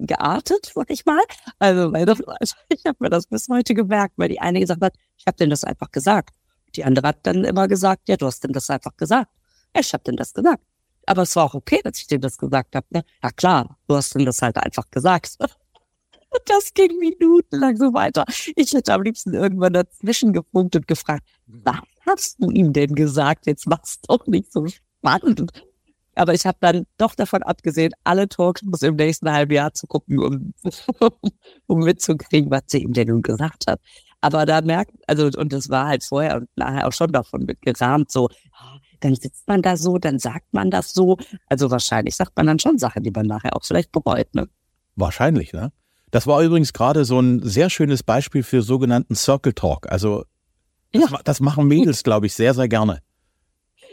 geartet, 0.00 0.72
sag 0.74 0.90
ich 0.90 1.04
mal. 1.04 1.22
Also, 1.58 1.92
weil 1.92 2.06
das, 2.06 2.20
also 2.26 2.56
ich 2.68 2.84
habe 2.86 2.96
mir 3.00 3.10
das 3.10 3.26
bis 3.26 3.48
heute 3.48 3.74
gemerkt, 3.74 4.14
weil 4.16 4.28
die 4.28 4.40
eine 4.40 4.58
gesagt 4.58 4.82
hat, 4.82 4.94
ich 5.16 5.26
habe 5.26 5.36
denen 5.36 5.50
das 5.50 5.62
einfach 5.62 5.90
gesagt. 5.90 6.30
Die 6.74 6.84
andere 6.84 7.08
hat 7.08 7.18
dann 7.24 7.44
immer 7.44 7.68
gesagt, 7.68 8.08
ja, 8.08 8.16
du 8.16 8.26
hast 8.26 8.42
denn 8.42 8.52
das 8.52 8.70
einfach 8.70 8.96
gesagt. 8.96 9.30
Ja, 9.74 9.82
ich 9.82 9.92
habe 9.92 10.02
denen 10.04 10.16
das 10.16 10.32
gesagt. 10.32 10.62
Aber 11.10 11.22
es 11.22 11.34
war 11.34 11.46
auch 11.46 11.54
okay, 11.54 11.80
dass 11.82 11.98
ich 11.98 12.06
denen 12.06 12.20
das 12.20 12.38
gesagt 12.38 12.76
habe. 12.76 12.86
Ne? 12.90 13.02
Ja 13.20 13.30
klar, 13.30 13.76
du 13.88 13.96
hast 13.96 14.14
denen 14.14 14.26
das 14.26 14.40
halt 14.42 14.56
einfach 14.56 14.88
gesagt. 14.90 15.36
Das 16.46 16.72
ging 16.74 16.96
minutenlang 17.00 17.76
so 17.76 17.92
weiter. 17.92 18.24
Ich 18.54 18.72
hätte 18.72 18.94
am 18.94 19.02
liebsten 19.02 19.34
irgendwann 19.34 19.72
dazwischen 19.72 20.32
gefunkt 20.32 20.76
und 20.76 20.86
gefragt, 20.86 21.26
was 21.48 21.80
hast 22.06 22.36
du 22.38 22.52
ihm 22.52 22.72
denn 22.72 22.94
gesagt? 22.94 23.48
Jetzt 23.48 23.66
mach's 23.66 24.00
doch 24.02 24.24
nicht 24.28 24.52
so 24.52 24.64
spannend. 24.68 25.50
Aber 26.14 26.32
ich 26.32 26.46
habe 26.46 26.56
dann 26.60 26.86
doch 26.98 27.16
davon 27.16 27.42
abgesehen, 27.42 27.90
alle 28.04 28.28
Talkshows 28.28 28.82
im 28.82 28.94
nächsten 28.94 29.28
halben 29.28 29.52
Jahr 29.52 29.74
zu 29.74 29.88
gucken, 29.88 30.20
um, 30.20 30.54
um 31.66 31.80
mitzukriegen, 31.80 32.48
was 32.48 32.62
sie 32.68 32.84
ihm 32.84 32.92
denn 32.92 33.08
nun 33.08 33.22
gesagt 33.22 33.64
hat. 33.66 33.80
Aber 34.20 34.46
da 34.46 34.60
merkt, 34.60 34.92
also, 35.08 35.30
und 35.36 35.52
das 35.52 35.68
war 35.68 35.88
halt 35.88 36.04
vorher 36.04 36.36
und 36.36 36.48
nachher 36.54 36.86
auch 36.86 36.92
schon 36.92 37.10
davon 37.10 37.48
gerahmt, 37.62 38.12
so, 38.12 38.28
dann 39.00 39.14
sitzt 39.14 39.48
man 39.48 39.62
da 39.62 39.76
so, 39.76 39.98
dann 39.98 40.18
sagt 40.18 40.52
man 40.52 40.70
das 40.70 40.92
so. 40.92 41.16
Also 41.48 41.70
wahrscheinlich 41.70 42.16
sagt 42.16 42.36
man 42.36 42.46
dann 42.46 42.58
schon 42.58 42.78
Sachen, 42.78 43.02
die 43.02 43.10
man 43.10 43.26
nachher 43.26 43.56
auch 43.56 43.64
vielleicht 43.64 43.92
bereut, 43.92 44.34
ne? 44.34 44.48
Wahrscheinlich, 44.96 45.52
ne? 45.52 45.72
Das 46.10 46.26
war 46.26 46.42
übrigens 46.42 46.72
gerade 46.72 47.04
so 47.04 47.20
ein 47.20 47.42
sehr 47.42 47.70
schönes 47.70 48.02
Beispiel 48.02 48.42
für 48.42 48.62
sogenannten 48.62 49.14
Circle 49.14 49.52
Talk. 49.52 49.90
Also 49.90 50.24
das, 50.92 51.10
ja. 51.10 51.20
das 51.24 51.40
machen 51.40 51.68
Mädels, 51.68 52.02
glaube 52.02 52.26
ich, 52.26 52.34
sehr, 52.34 52.54
sehr 52.54 52.68
gerne. 52.68 53.00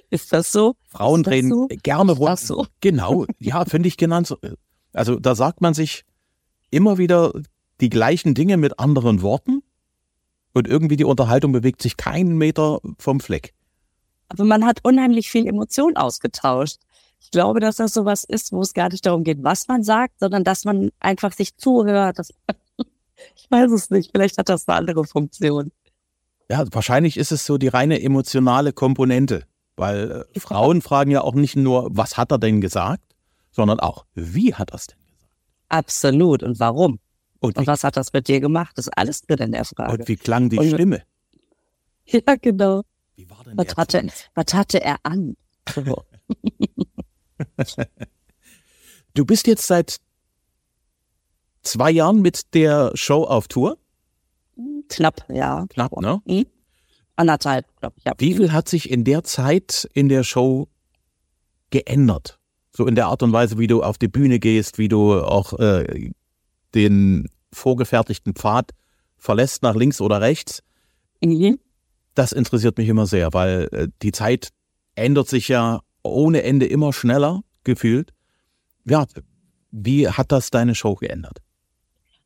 Ist 0.10 0.34
das 0.34 0.52
so? 0.52 0.76
Frauen 0.88 1.24
das 1.24 1.32
drehen 1.32 1.50
so? 1.50 1.68
gerne 1.84 2.14
Ist 2.14 2.22
das 2.22 2.48
so? 2.48 2.66
Genau, 2.82 3.26
ja, 3.40 3.66
finde 3.66 3.88
ich 3.88 3.98
genannt. 3.98 4.36
Also 4.94 5.20
da 5.20 5.36
sagt 5.36 5.62
man 5.62 5.74
sich 5.74 6.06
immer 6.72 6.98
wieder 6.98 7.34
die 7.82 7.90
gleichen 7.90 8.34
Dinge 8.34 8.58
mit 8.58 8.80
anderen 8.80 9.22
Worten 9.22 9.62
und 10.54 10.68
irgendwie 10.68 10.96
die 10.96 11.04
Unterhaltung 11.04 11.52
bewegt 11.52 11.82
sich 11.82 11.98
keinen 11.98 12.38
Meter 12.38 12.80
vom 12.98 13.20
Fleck. 13.20 13.54
Aber 14.30 14.44
man 14.44 14.66
hat 14.66 14.80
unheimlich 14.84 15.30
viel 15.30 15.48
Emotion 15.48 15.96
ausgetauscht. 15.96 16.78
Ich 17.20 17.32
glaube, 17.32 17.60
dass 17.60 17.78
das 17.78 17.94
sowas 17.94 18.24
ist, 18.24 18.52
wo 18.52 18.62
es 18.62 18.74
gar 18.74 18.90
nicht 18.90 19.06
darum 19.06 19.24
geht, 19.24 19.44
was 19.44 19.68
man 19.68 19.84
sagt, 19.84 20.20
sondern 20.20 20.44
dass 20.44 20.66
man 20.66 20.92
einfach 21.00 21.32
sich 21.34 21.56
zuhört. 21.58 22.20
Das, 22.20 22.30
ich 23.36 23.50
weiß 23.50 23.72
es 23.72 23.90
nicht. 23.90 24.12
Vielleicht 24.12 24.38
hat 24.38 24.50
das 24.50 24.68
eine 24.68 24.78
andere 24.78 25.04
Funktion. 25.06 25.72
Ja, 26.50 26.64
wahrscheinlich 26.72 27.18
ist 27.18 27.32
es 27.32 27.46
so 27.46 27.58
die 27.58 27.68
reine 27.68 28.02
emotionale 28.02 28.72
Komponente, 28.72 29.44
weil 29.76 30.26
äh, 30.34 30.40
Frauen 30.40 30.82
fragen 30.82 31.12
ja 31.12 31.22
auch 31.22 31.34
nicht 31.36 31.56
nur, 31.56 31.88
was 31.92 32.18
hat 32.18 32.32
er 32.32 32.38
denn 32.38 32.62
gesagt, 32.62 33.04
sondern 33.52 33.80
auch, 33.80 34.06
wie 34.14 34.54
hat 34.54 34.72
er 34.72 34.76
es 34.76 34.88
denn 34.88 34.98
gesagt? 35.06 35.32
Absolut. 35.70 36.44
Und 36.44 36.60
warum? 36.60 37.00
Und, 37.40 37.58
Und 37.58 37.68
was 37.68 37.84
hat 37.84 37.98
das 37.98 38.14
mit 38.14 38.28
dir 38.28 38.40
gemacht? 38.40 38.78
Das 38.78 38.88
ist 38.88 38.98
alles 38.98 39.22
drin 39.22 39.40
in 39.40 39.52
der 39.52 39.66
Frage. 39.66 39.92
und 40.00 40.08
wie 40.08 40.16
klang 40.16 40.50
die 40.50 40.58
Und- 40.60 40.70
Stimme? 40.70 41.04
ja, 42.06 42.36
genau. 42.42 42.84
Was 43.56 43.76
hatte, 43.78 44.08
was 44.34 44.54
hatte 44.54 44.82
er 44.82 44.98
an? 45.04 45.36
So. 45.74 46.04
Du 49.14 49.26
bist 49.26 49.48
jetzt 49.48 49.66
seit 49.66 49.98
zwei 51.64 51.90
Jahren 51.90 52.22
mit 52.22 52.54
der 52.54 52.92
Show 52.94 53.24
auf 53.24 53.48
Tour. 53.48 53.80
Knapp, 54.90 55.26
ja. 55.28 55.66
Knapp, 55.70 56.00
ne? 56.00 56.22
Hm? 56.28 56.46
Anderthalb, 57.16 57.66
glaube 57.80 57.96
ich. 57.98 58.06
Ja. 58.06 58.14
Wie 58.20 58.36
viel 58.36 58.52
hat 58.52 58.70
sich 58.70 58.92
in 58.92 59.04
der 59.04 59.24
Zeit 59.24 59.90
in 59.94 60.08
der 60.08 60.24
Show 60.24 60.68
geändert? 61.72 62.38
So 62.72 62.86
in 62.86 62.94
der 62.94 63.08
Art 63.08 63.24
und 63.24 63.34
Weise, 63.34 63.58
wie 63.58 63.66
du 63.66 63.82
auf 63.82 63.98
die 63.98 64.08
Bühne 64.08 64.38
gehst, 64.38 64.78
wie 64.78 64.88
du 64.88 65.20
auch 65.20 65.54
äh, 65.54 66.12
den 66.76 67.28
vorgefertigten 67.52 68.36
Pfad 68.36 68.72
verlässt 69.18 69.64
nach 69.64 69.74
links 69.74 70.00
oder 70.00 70.22
rechts. 70.22 70.62
Mhm. 71.24 71.58
Das 72.18 72.32
interessiert 72.32 72.80
mich 72.80 72.90
immer 72.90 73.06
sehr, 73.06 73.32
weil 73.34 73.70
äh, 73.72 73.88
die 74.02 74.12
Zeit 74.12 74.50
ändert 74.96 75.28
sich 75.28 75.50
ja 75.50 75.82
ohne 76.02 76.42
Ende 76.42 76.66
immer 76.66 76.92
schneller 76.92 77.42
gefühlt. 77.64 78.12
Ja, 78.86 79.06
wie 79.70 80.10
hat 80.10 80.32
das 80.32 80.50
deine 80.50 80.74
Show 80.74 80.96
geändert? 80.96 81.38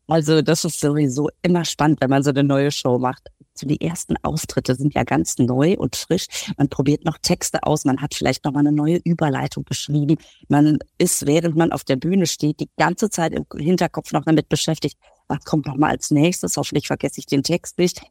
Also 0.08 0.42
das 0.42 0.64
ist 0.64 0.80
sowieso 0.80 1.28
immer 1.42 1.66
spannend, 1.66 2.00
wenn 2.00 2.10
man 2.10 2.24
so 2.24 2.30
eine 2.30 2.46
neue 2.46 2.72
Show 2.72 3.00
macht. 3.00 3.28
So 3.54 3.68
die 3.68 3.82
ersten 3.82 4.16
Auftritte 4.22 4.76
sind 4.76 4.94
ja 4.94 5.04
ganz 5.04 5.38
neu 5.40 5.76
und 5.78 5.98
frisch. 5.98 6.28
Man 6.58 6.70
probiert 6.70 7.04
noch 7.04 7.18
Texte 7.18 7.62
aus, 7.64 7.84
man 7.84 8.02
hat 8.02 8.14
vielleicht 8.14 8.46
noch 8.46 8.54
mal 8.54 8.62
eine 8.62 8.72
neue 8.72 9.02
Überleitung 9.04 9.66
geschrieben. 9.66 10.16
Man 10.48 10.80
ist, 11.00 11.26
während 11.26 11.58
man 11.58 11.74
auf 11.74 11.84
der 11.84 11.98
Bühne 11.98 12.28
steht, 12.28 12.62
die 12.62 12.70
ganze 12.78 13.10
Zeit 13.10 13.34
im 13.34 13.46
Hinterkopf 13.58 14.14
noch 14.14 14.24
damit 14.24 14.48
beschäftigt, 14.48 14.98
was 15.28 15.44
kommt 15.44 15.66
noch 15.66 15.76
mal 15.76 15.90
als 15.90 16.12
nächstes. 16.12 16.56
Hoffentlich 16.56 16.88
vergesse 16.88 17.20
ich 17.20 17.26
den 17.26 17.44
Text 17.44 17.78
nicht. 17.78 18.02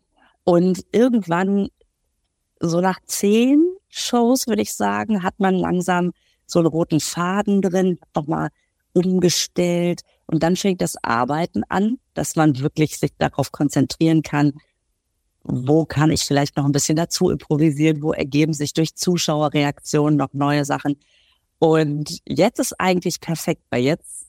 Und 0.45 0.85
irgendwann, 0.93 1.69
so 2.61 2.81
nach 2.81 2.99
zehn 3.07 3.65
Shows, 3.89 4.47
würde 4.47 4.63
ich 4.63 4.75
sagen, 4.75 5.23
hat 5.23 5.39
man 5.39 5.55
langsam 5.55 6.13
so 6.47 6.59
einen 6.59 6.69
roten 6.69 7.01
Faden 7.01 7.63
drin, 7.63 7.99
noch 8.15 8.27
mal 8.27 8.49
umgestellt. 8.93 10.03
Und 10.27 10.43
dann 10.43 10.57
fängt 10.57 10.81
das 10.81 10.97
Arbeiten 11.03 11.63
an, 11.69 11.99
dass 12.15 12.37
man 12.37 12.59
wirklich 12.61 12.99
sich 12.99 13.13
darauf 13.19 13.53
konzentrieren 13.53 14.23
kann, 14.23 14.55
wo 15.43 15.85
kann 15.85 16.11
ich 16.11 16.23
vielleicht 16.23 16.57
noch 16.57 16.65
ein 16.65 16.73
bisschen 16.73 16.97
dazu 16.97 17.31
improvisieren, 17.31 18.03
wo 18.03 18.13
ergeben 18.13 18.53
sich 18.53 18.75
durch 18.75 18.95
Zuschauerreaktionen 18.95 20.17
noch 20.17 20.33
neue 20.33 20.65
Sachen. 20.65 20.97
Und 21.59 22.21
jetzt 22.27 22.59
ist 22.59 22.79
eigentlich 22.79 23.21
perfekt, 23.21 23.63
weil 23.71 23.83
jetzt 23.83 24.27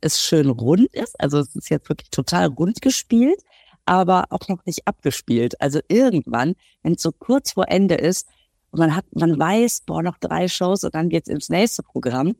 es 0.00 0.20
schön 0.20 0.50
rund 0.50 0.92
ist. 0.92 1.18
Also 1.20 1.38
es 1.38 1.54
ist 1.54 1.70
jetzt 1.70 1.88
wirklich 1.88 2.10
total 2.10 2.46
rund 2.48 2.82
gespielt, 2.82 3.40
aber 3.86 4.26
auch 4.30 4.48
noch 4.48 4.64
nicht 4.66 4.86
abgespielt. 4.86 5.60
Also 5.60 5.80
irgendwann, 5.88 6.54
wenn 6.82 6.94
es 6.94 7.02
so 7.02 7.12
kurz 7.12 7.52
vor 7.52 7.68
Ende 7.68 7.94
ist, 7.94 8.26
und 8.70 8.80
man 8.80 8.96
hat, 8.96 9.04
man 9.14 9.38
weiß, 9.38 9.82
boah, 9.86 10.02
noch 10.02 10.18
drei 10.18 10.48
Shows 10.48 10.82
und 10.82 10.94
dann 10.96 11.08
geht's 11.08 11.28
ins 11.28 11.48
nächste 11.48 11.84
Programm, 11.84 12.34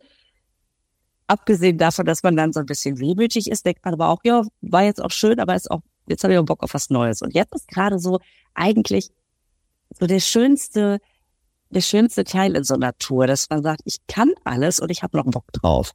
abgesehen 1.28 1.78
davon, 1.78 2.06
dass 2.06 2.22
man 2.22 2.36
dann 2.36 2.52
so 2.52 2.60
ein 2.60 2.66
bisschen 2.66 2.98
wehmütig 2.98 3.50
ist, 3.50 3.64
denkt 3.64 3.84
man 3.84 3.94
aber 3.94 4.08
auch, 4.08 4.20
ja, 4.24 4.42
war 4.60 4.82
jetzt 4.82 5.02
auch 5.02 5.10
schön, 5.10 5.38
aber 5.38 5.54
ist 5.54 5.70
auch, 5.70 5.80
jetzt 6.06 6.24
habe 6.24 6.32
ich 6.34 6.38
auch 6.40 6.44
Bock 6.44 6.62
auf 6.62 6.74
was 6.74 6.90
Neues. 6.90 7.22
Und 7.22 7.34
jetzt 7.34 7.54
ist 7.54 7.68
gerade 7.68 7.98
so 7.98 8.18
eigentlich 8.54 9.10
so 9.98 10.06
der 10.06 10.20
schönste, 10.20 11.00
der 11.70 11.80
schönste 11.80 12.24
Teil 12.24 12.56
in 12.56 12.64
so 12.64 12.74
einer 12.74 12.96
Tour, 12.98 13.26
dass 13.26 13.48
man 13.48 13.62
sagt, 13.62 13.82
ich 13.84 13.98
kann 14.06 14.32
alles 14.44 14.80
und 14.80 14.90
ich 14.90 15.02
habe 15.02 15.16
noch 15.16 15.26
Bock 15.26 15.52
drauf. 15.52 15.92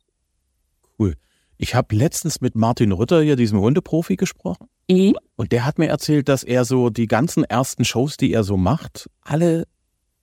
Ich 1.61 1.75
habe 1.75 1.93
letztens 1.93 2.39
mit 2.39 2.55
Martin 2.55 2.93
Rütter, 2.93 3.21
hier 3.21 3.35
diesem 3.35 3.59
Hundeprofi, 3.59 4.15
gesprochen. 4.15 4.67
Mhm. 4.89 5.17
Und 5.35 5.51
der 5.51 5.65
hat 5.65 5.77
mir 5.77 5.87
erzählt, 5.87 6.29
dass 6.29 6.43
er 6.45 6.63
so 6.63 6.89
die 6.89 7.05
ganzen 7.05 7.43
ersten 7.43 7.83
Shows, 7.83 8.15
die 8.15 8.31
er 8.31 8.45
so 8.45 8.55
macht, 8.55 9.09
alle 9.21 9.67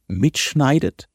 mitschneidet 0.08 1.08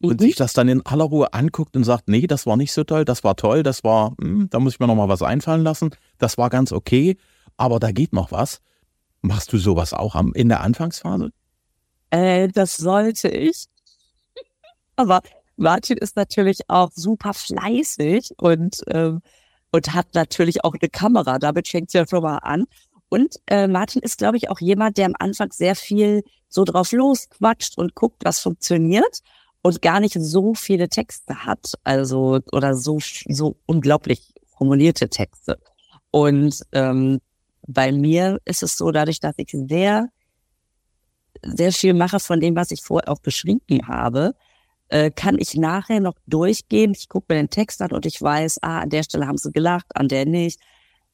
und 0.00 0.18
Mhm. 0.18 0.24
sich 0.24 0.34
das 0.34 0.54
dann 0.54 0.68
in 0.68 0.84
aller 0.86 1.04
Ruhe 1.04 1.34
anguckt 1.34 1.76
und 1.76 1.84
sagt, 1.84 2.08
nee, 2.08 2.26
das 2.26 2.46
war 2.46 2.56
nicht 2.56 2.72
so 2.72 2.84
toll, 2.84 3.04
das 3.04 3.22
war 3.22 3.36
toll, 3.36 3.62
das 3.62 3.84
war, 3.84 4.14
hm, 4.18 4.48
da 4.48 4.60
muss 4.60 4.74
ich 4.74 4.80
mir 4.80 4.86
noch 4.86 4.94
mal 4.94 5.10
was 5.10 5.20
einfallen 5.20 5.62
lassen, 5.62 5.90
das 6.16 6.38
war 6.38 6.48
ganz 6.48 6.72
okay, 6.72 7.18
aber 7.58 7.78
da 7.78 7.92
geht 7.92 8.14
noch 8.14 8.32
was. 8.32 8.60
Machst 9.20 9.52
du 9.52 9.58
sowas 9.58 9.92
auch 9.92 10.14
am, 10.14 10.32
in 10.32 10.48
der 10.48 10.62
Anfangsphase? 10.62 11.32
Äh, 12.10 12.48
das 12.48 12.76
sollte 12.78 13.28
ich. 13.28 13.66
Aber 14.96 15.20
Martin 15.56 15.98
ist 15.98 16.16
natürlich 16.16 16.60
auch 16.68 16.90
super 16.94 17.34
fleißig 17.34 18.30
und, 18.38 18.82
ähm, 18.86 19.20
und 19.76 19.92
hat 19.92 20.14
natürlich 20.14 20.64
auch 20.64 20.74
eine 20.80 20.88
Kamera. 20.88 21.38
Damit 21.38 21.68
fängt 21.68 21.88
es 21.88 21.92
ja 21.92 22.06
schon 22.08 22.22
mal 22.22 22.38
an. 22.38 22.64
Und 23.10 23.36
äh, 23.46 23.68
Martin 23.68 24.00
ist, 24.02 24.18
glaube 24.18 24.38
ich, 24.38 24.48
auch 24.48 24.58
jemand, 24.58 24.96
der 24.96 25.06
am 25.06 25.14
Anfang 25.18 25.52
sehr 25.52 25.76
viel 25.76 26.24
so 26.48 26.64
drauf 26.64 26.92
losquatscht 26.92 27.76
und 27.76 27.94
guckt, 27.94 28.24
was 28.24 28.40
funktioniert 28.40 29.20
und 29.62 29.82
gar 29.82 30.00
nicht 30.00 30.16
so 30.18 30.54
viele 30.54 30.88
Texte 30.88 31.44
hat. 31.44 31.74
Also, 31.84 32.40
oder 32.52 32.74
so, 32.74 32.98
so 33.28 33.56
unglaublich 33.66 34.32
formulierte 34.56 35.08
Texte. 35.10 35.58
Und 36.10 36.62
ähm, 36.72 37.20
bei 37.68 37.92
mir 37.92 38.40
ist 38.46 38.62
es 38.62 38.78
so, 38.78 38.90
dadurch, 38.90 39.20
dass 39.20 39.34
ich 39.36 39.50
sehr 39.52 40.08
sehr 41.42 41.70
viel 41.70 41.92
mache 41.92 42.18
von 42.18 42.40
dem, 42.40 42.56
was 42.56 42.70
ich 42.70 42.80
vorher 42.82 43.10
auch 43.10 43.20
beschrieben 43.20 43.86
habe, 43.86 44.34
äh, 44.88 45.10
kann 45.10 45.36
ich 45.38 45.54
nachher 45.54 46.00
noch 46.00 46.14
durchgehen. 46.26 46.92
Ich 46.96 47.08
gucke 47.08 47.26
mir 47.34 47.40
den 47.40 47.50
Text 47.50 47.82
an 47.82 47.92
und 47.92 48.06
ich 48.06 48.20
weiß, 48.20 48.58
ah, 48.62 48.80
an 48.80 48.90
der 48.90 49.02
Stelle 49.02 49.26
haben 49.26 49.38
sie 49.38 49.52
gelacht, 49.52 49.86
an 49.94 50.08
der 50.08 50.26
nicht. 50.26 50.60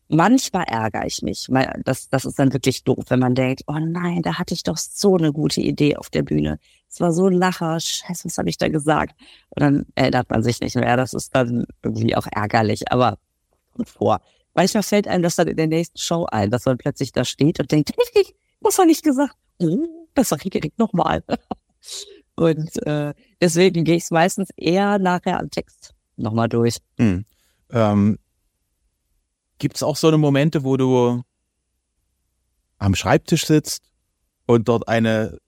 Manchmal 0.08 0.64
ärgere 0.64 1.06
ich 1.06 1.22
mich. 1.22 1.48
Mal- 1.48 1.80
Das, 1.84 2.08
das 2.10 2.24
ist 2.26 2.38
dann 2.38 2.52
wirklich 2.52 2.84
doof, 2.84 3.04
wenn 3.08 3.20
man 3.20 3.34
denkt, 3.34 3.62
oh 3.66 3.78
nein, 3.78 4.20
da 4.22 4.38
hatte 4.38 4.52
ich 4.52 4.62
doch 4.62 4.76
so 4.76 5.16
eine 5.16 5.32
gute 5.32 5.60
Idee 5.62 5.96
auf 5.96 6.10
der 6.10 6.22
Bühne. 6.22 6.58
Es 6.90 7.00
war 7.00 7.12
so 7.12 7.26
ein 7.28 7.32
Lacher, 7.32 7.80
scheiße, 7.80 8.26
was 8.26 8.36
habe 8.36 8.50
ich 8.50 8.58
da 8.58 8.68
gesagt? 8.68 9.14
Und 9.50 9.60
dann 9.62 9.86
erinnert 9.94 10.28
man 10.28 10.42
sich 10.42 10.60
nicht 10.60 10.76
mehr. 10.76 10.96
Das 10.98 11.14
ist 11.14 11.34
dann 11.34 11.64
irgendwie 11.82 12.14
auch 12.14 12.26
ärgerlich, 12.30 12.92
aber 12.92 13.18
kommt 13.74 13.88
vor. 13.88 14.20
Manchmal 14.52 14.82
fällt 14.82 15.08
einem 15.08 15.22
das 15.22 15.36
dann 15.36 15.48
in 15.48 15.56
der 15.56 15.66
nächsten 15.68 15.96
Show 15.96 16.26
ein, 16.30 16.50
dass 16.50 16.66
man 16.66 16.76
plötzlich 16.76 17.12
da 17.12 17.24
steht 17.24 17.58
und 17.60 17.72
denkt, 17.72 17.92
was 18.60 18.78
habe 18.78 18.90
ich 18.90 19.02
gesagt? 19.02 19.34
Oh, 19.60 19.86
das 20.12 20.28
sag 20.28 20.44
ich 20.44 20.50
direkt 20.50 20.78
nochmal. 20.78 21.24
Und 22.42 22.84
äh, 22.86 23.14
deswegen 23.40 23.84
gehe 23.84 23.96
ich 23.96 24.04
es 24.04 24.10
meistens 24.10 24.48
eher 24.56 24.98
nachher 24.98 25.38
am 25.38 25.50
Text 25.50 25.94
nochmal 26.16 26.48
durch. 26.48 26.78
Hm. 26.98 27.24
Ähm, 27.70 28.18
Gibt 29.58 29.76
es 29.76 29.82
auch 29.82 29.96
so 29.96 30.08
eine 30.08 30.18
Momente, 30.18 30.64
wo 30.64 30.76
du 30.76 31.22
am 32.78 32.94
Schreibtisch 32.96 33.46
sitzt 33.46 33.84
und 34.46 34.68
dort 34.68 34.88
eine 34.88 35.38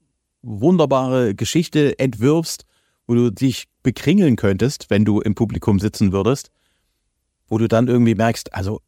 wunderbare 0.43 1.35
Geschichte 1.35 1.99
entwirfst, 1.99 2.65
wo 3.09 3.15
du 3.15 3.31
dich 3.31 3.65
bekringeln 3.83 4.37
könntest, 4.37 4.89
wenn 4.89 5.05
du 5.05 5.21
im 5.21 5.35
Publikum 5.35 5.81
sitzen 5.81 6.13
würdest, 6.13 6.51
wo 7.49 7.59
du 7.59 7.67
dann 7.67 7.89
irgendwie 7.89 8.15
merkst, 8.15 8.55
also 8.55 8.81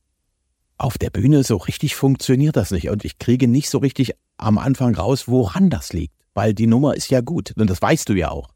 auf 0.79 0.97
der 0.97 1.11
Bühne 1.11 1.43
so 1.43 1.57
richtig 1.57 1.97
funktioniert 1.97 2.57
das 2.57 2.71
nicht. 2.71 2.89
Und 2.89 3.05
ich 3.05 3.19
kriege 3.19 3.49
nicht 3.49 3.69
so 3.69 3.79
richtig 3.79 4.13
am 4.37 4.59
Anfang 4.59 4.95
raus, 4.95 5.27
woran 5.27 5.71
das 5.71 5.93
liegt. 5.93 6.16
Weil 6.37 6.53
die 6.53 6.67
Nummer 6.67 6.95
ist 6.95 7.11
ja 7.11 7.23
gut. 7.23 7.55
Und 7.57 7.71
das 7.71 7.81
weißt 7.81 8.11
du 8.11 8.13
ja 8.13 8.31
auch. 8.31 8.51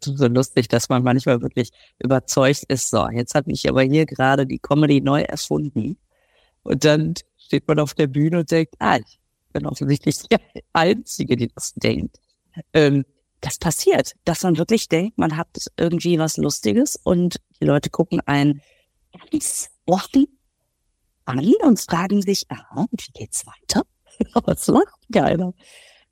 So 0.00 0.28
lustig, 0.28 0.68
dass 0.68 0.88
man 0.88 1.02
manchmal 1.02 1.42
wirklich 1.42 1.70
überzeugt 1.98 2.62
ist. 2.68 2.90
So, 2.90 3.08
jetzt 3.08 3.34
habe 3.34 3.50
ich 3.50 3.68
aber 3.68 3.82
hier 3.82 4.06
gerade 4.06 4.46
die 4.46 4.60
Comedy 4.60 5.00
neu 5.00 5.22
erfunden. 5.22 5.98
Und 6.62 6.84
dann 6.84 7.14
steht 7.36 7.66
man 7.66 7.80
auf 7.80 7.94
der 7.94 8.06
Bühne 8.06 8.38
und 8.38 8.50
denkt, 8.52 8.74
ah, 8.78 8.98
ich 8.98 9.18
bin 9.52 9.66
offensichtlich 9.66 10.16
die 10.30 10.36
Einzige, 10.72 11.36
die 11.36 11.48
das 11.48 11.74
denkt. 11.74 12.20
Ähm, 12.72 13.04
das 13.40 13.58
passiert, 13.58 14.14
dass 14.24 14.44
man 14.44 14.58
wirklich 14.58 14.88
denkt, 14.88 15.18
man 15.18 15.36
hat 15.36 15.48
irgendwie 15.76 16.20
was 16.20 16.36
Lustiges 16.36 16.94
und 17.02 17.40
die 17.60 17.64
Leute 17.64 17.90
gucken 17.90 18.20
einen 18.26 18.62
ganz 19.12 19.70
offen 19.86 20.26
an 21.24 21.52
und 21.64 21.80
fragen 21.80 22.22
sich, 22.22 22.44
aha, 22.48 22.86
wie 22.92 23.12
geht's 23.12 23.44
weiter? 23.44 23.82
Es 24.46 24.68
macht 24.68 24.98
keiner. 25.12 25.52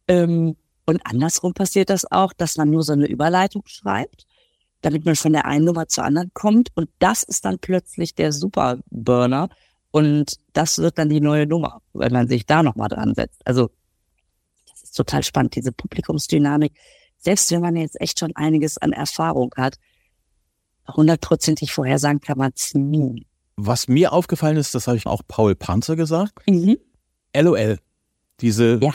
Ähm, 0.08 0.56
und 0.86 1.00
andersrum 1.04 1.52
passiert 1.52 1.90
das 1.90 2.10
auch, 2.10 2.32
dass 2.32 2.56
man 2.56 2.70
nur 2.70 2.82
so 2.82 2.92
eine 2.92 3.06
Überleitung 3.06 3.62
schreibt, 3.66 4.26
damit 4.82 5.04
man 5.04 5.16
von 5.16 5.32
der 5.32 5.44
einen 5.44 5.64
Nummer 5.64 5.88
zur 5.88 6.04
anderen 6.04 6.30
kommt. 6.32 6.70
Und 6.74 6.88
das 7.00 7.24
ist 7.24 7.44
dann 7.44 7.58
plötzlich 7.58 8.14
der 8.14 8.32
Superburner. 8.32 9.48
Und 9.90 10.36
das 10.52 10.78
wird 10.78 10.98
dann 10.98 11.08
die 11.08 11.20
neue 11.20 11.46
Nummer, 11.46 11.80
wenn 11.92 12.12
man 12.12 12.28
sich 12.28 12.46
da 12.46 12.62
nochmal 12.62 12.88
dran 12.88 13.14
setzt. 13.14 13.44
Also, 13.44 13.70
das 14.70 14.82
ist 14.84 14.96
total 14.96 15.24
spannend, 15.24 15.56
diese 15.56 15.72
Publikumsdynamik. 15.72 16.72
Selbst 17.18 17.50
wenn 17.50 17.62
man 17.62 17.76
jetzt 17.76 18.00
echt 18.00 18.20
schon 18.20 18.34
einiges 18.36 18.78
an 18.78 18.92
Erfahrung 18.92 19.52
hat, 19.56 19.78
hundertprozentig 20.86 21.72
vorhersagen 21.72 22.20
kann 22.20 22.38
man 22.38 22.52
es 22.54 22.74
nie. 22.74 23.26
Was 23.56 23.88
mir 23.88 24.12
aufgefallen 24.12 24.58
ist, 24.58 24.74
das 24.74 24.86
habe 24.86 24.98
ich 24.98 25.06
auch 25.06 25.22
Paul 25.26 25.54
Panzer 25.56 25.96
gesagt. 25.96 26.46
Mhm. 26.46 26.76
LOL. 27.34 27.78
Diese 28.40 28.78
ja. 28.82 28.92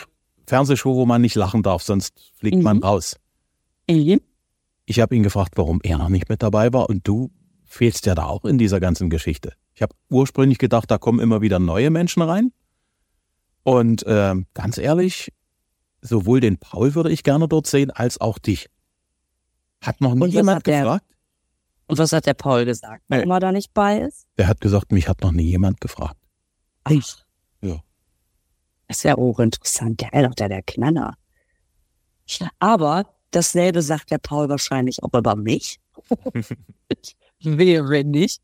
Fernsehshow, 0.48 0.96
wo 0.96 1.06
man 1.06 1.22
nicht 1.22 1.36
lachen 1.36 1.64
darf, 1.64 1.84
sonst 1.84 2.32
fliegt 2.36 2.58
mhm. 2.58 2.64
man 2.64 2.84
raus. 2.84 3.18
Mhm. 3.90 4.22
Ich 4.86 5.00
habe 5.00 5.16
ihn 5.16 5.24
gefragt, 5.24 5.54
warum 5.56 5.80
er 5.84 5.98
noch 5.98 6.10
nicht 6.10 6.30
mit 6.30 6.44
dabei 6.44 6.74
war 6.74 6.90
und 6.90 7.08
du 7.08 7.32
fehlst 7.66 8.06
ja 8.06 8.16
da 8.16 8.26
auch 8.26 8.46
in 8.46 8.58
dieser 8.58 8.80
ganzen 8.80 9.10
Geschichte. 9.10 9.54
Ich 9.74 9.82
habe 9.82 9.96
ursprünglich 10.10 10.58
gedacht, 10.58 10.92
da 10.92 10.98
kommen 10.98 11.20
immer 11.20 11.42
wieder 11.42 11.60
neue 11.60 11.90
Menschen 11.90 12.22
rein. 12.22 12.52
Und 13.64 14.06
äh, 14.06 14.36
ganz 14.54 14.78
ehrlich, 14.78 15.32
sowohl 16.02 16.40
den 16.40 16.58
Paul 16.58 16.96
würde 16.96 17.12
ich 17.12 17.24
gerne 17.24 17.48
dort 17.48 17.68
sehen, 17.68 17.92
als 17.92 18.20
auch 18.20 18.40
dich. 18.40 18.68
Hat 19.82 20.02
noch 20.02 20.16
nie 20.16 20.28
jemand 20.28 20.64
gefragt? 20.64 21.06
Und 21.88 21.98
was 21.98 22.12
hat 22.12 22.26
der 22.26 22.34
Paul 22.34 22.66
gesagt, 22.66 23.04
warum 23.08 23.28
nee. 23.28 23.36
er 23.36 23.40
da 23.40 23.52
nicht 23.52 23.74
bei 23.74 24.00
ist? 24.00 24.28
Der 24.38 24.48
hat 24.48 24.62
gesagt, 24.62 24.92
mich 24.92 25.08
hat 25.08 25.22
noch 25.22 25.32
nie 25.32 25.50
jemand 25.50 25.82
gefragt. 25.82 26.18
Ach. 26.84 27.26
Das 28.92 28.98
ist 28.98 29.04
ja 29.04 29.18
auch 29.18 29.40
interessant. 29.40 30.02
Der 30.02 30.12
ist 30.12 30.28
doch 30.28 30.36
der, 30.36 30.50
der 30.50 30.64
Knaller. 30.64 31.14
Aber 32.60 33.06
dasselbe 33.32 33.82
sagt 33.82 34.12
der 34.12 34.18
Paul 34.18 34.50
wahrscheinlich 34.50 35.02
auch 35.02 35.14
über 35.14 35.38
mich. 35.38 35.80
Wäre 37.42 38.04
nicht. 38.04 38.42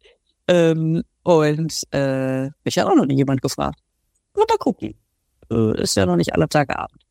Ähm, 0.47 1.03
und 1.23 1.83
äh, 1.91 2.45
mich 2.63 2.77
hat 2.77 2.87
auch 2.87 2.95
noch 2.95 3.05
nie 3.05 3.17
jemand 3.17 3.41
gefragt. 3.41 3.77
Mal 4.37 4.45
gucken. 4.57 4.95
Äh, 5.51 5.81
ist 5.81 5.97
ja 5.97 6.05
noch 6.05 6.15
nicht 6.15 6.33
alle 6.33 6.47
Tage 6.47 6.79
Abend. 6.79 7.03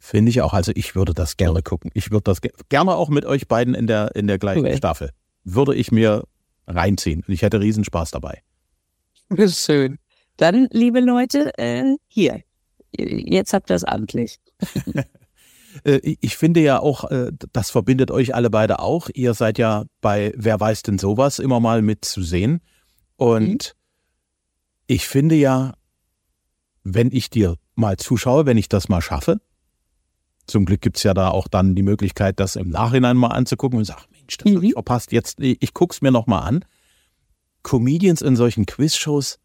Finde 0.00 0.30
ich 0.30 0.42
auch. 0.42 0.52
Also 0.52 0.72
ich 0.74 0.96
würde 0.96 1.14
das 1.14 1.36
gerne 1.36 1.62
gucken. 1.62 1.92
Ich 1.94 2.10
würde 2.10 2.24
das 2.24 2.40
ge 2.40 2.50
gerne 2.68 2.96
auch 2.96 3.10
mit 3.10 3.24
euch 3.24 3.46
beiden 3.46 3.76
in 3.76 3.86
der, 3.86 4.16
in 4.16 4.26
der 4.26 4.40
gleichen 4.40 4.66
okay. 4.66 4.76
Staffel 4.76 5.10
würde 5.44 5.76
ich 5.76 5.92
mir 5.92 6.24
reinziehen. 6.66 7.22
Und 7.24 7.32
ich 7.32 7.42
hätte 7.42 7.60
Riesenspaß 7.60 8.10
dabei. 8.10 8.42
Schön. 9.46 10.00
Dann, 10.36 10.66
liebe 10.72 10.98
Leute, 10.98 11.56
äh, 11.58 11.94
hier. 12.08 12.42
Jetzt 12.96 13.52
habt 13.52 13.70
ihr 13.70 13.76
es 13.76 13.84
amtlich. 13.84 14.38
Äh, 15.84 16.16
ich 16.20 16.36
finde 16.36 16.60
ja 16.60 16.80
auch, 16.80 17.10
äh, 17.10 17.32
das 17.54 17.70
verbindet 17.70 18.10
euch 18.10 18.34
alle 18.34 18.50
beide 18.50 18.80
auch. 18.80 19.08
Ihr 19.14 19.32
seid 19.32 19.56
ja 19.56 19.84
bei 20.02 20.32
Wer 20.36 20.60
weiß 20.60 20.82
denn 20.82 20.98
sowas 20.98 21.38
immer 21.38 21.60
mal 21.60 21.80
mit 21.80 22.04
zu 22.04 22.22
sehen. 22.22 22.60
Und 23.16 23.74
mhm. 23.74 24.84
ich 24.86 25.08
finde 25.08 25.34
ja, 25.34 25.72
wenn 26.84 27.10
ich 27.10 27.30
dir 27.30 27.56
mal 27.74 27.96
zuschaue, 27.96 28.44
wenn 28.44 28.58
ich 28.58 28.68
das 28.68 28.88
mal 28.90 29.00
schaffe, 29.00 29.40
zum 30.46 30.64
Glück 30.64 30.80
gibt 30.80 30.96
es 30.96 31.04
ja 31.04 31.14
da 31.14 31.28
auch 31.28 31.48
dann 31.48 31.74
die 31.74 31.82
Möglichkeit, 31.82 32.40
das 32.40 32.56
im 32.56 32.68
Nachhinein 32.68 33.16
mal 33.16 33.28
anzugucken 33.28 33.78
und 33.78 33.84
sagen, 33.84 34.02
Mensch, 34.10 34.36
das 34.36 34.50
mhm. 34.50 34.56
habe 34.56 34.66
ich 34.66 34.72
verpasst. 34.72 35.12
Jetzt, 35.12 35.40
ich 35.40 35.72
gucke 35.72 35.94
es 35.94 36.02
mir 36.02 36.10
nochmal 36.10 36.42
an. 36.42 36.64
Comedians 37.62 38.22
in 38.22 38.34
solchen 38.34 38.66
Quizshows 38.66 39.38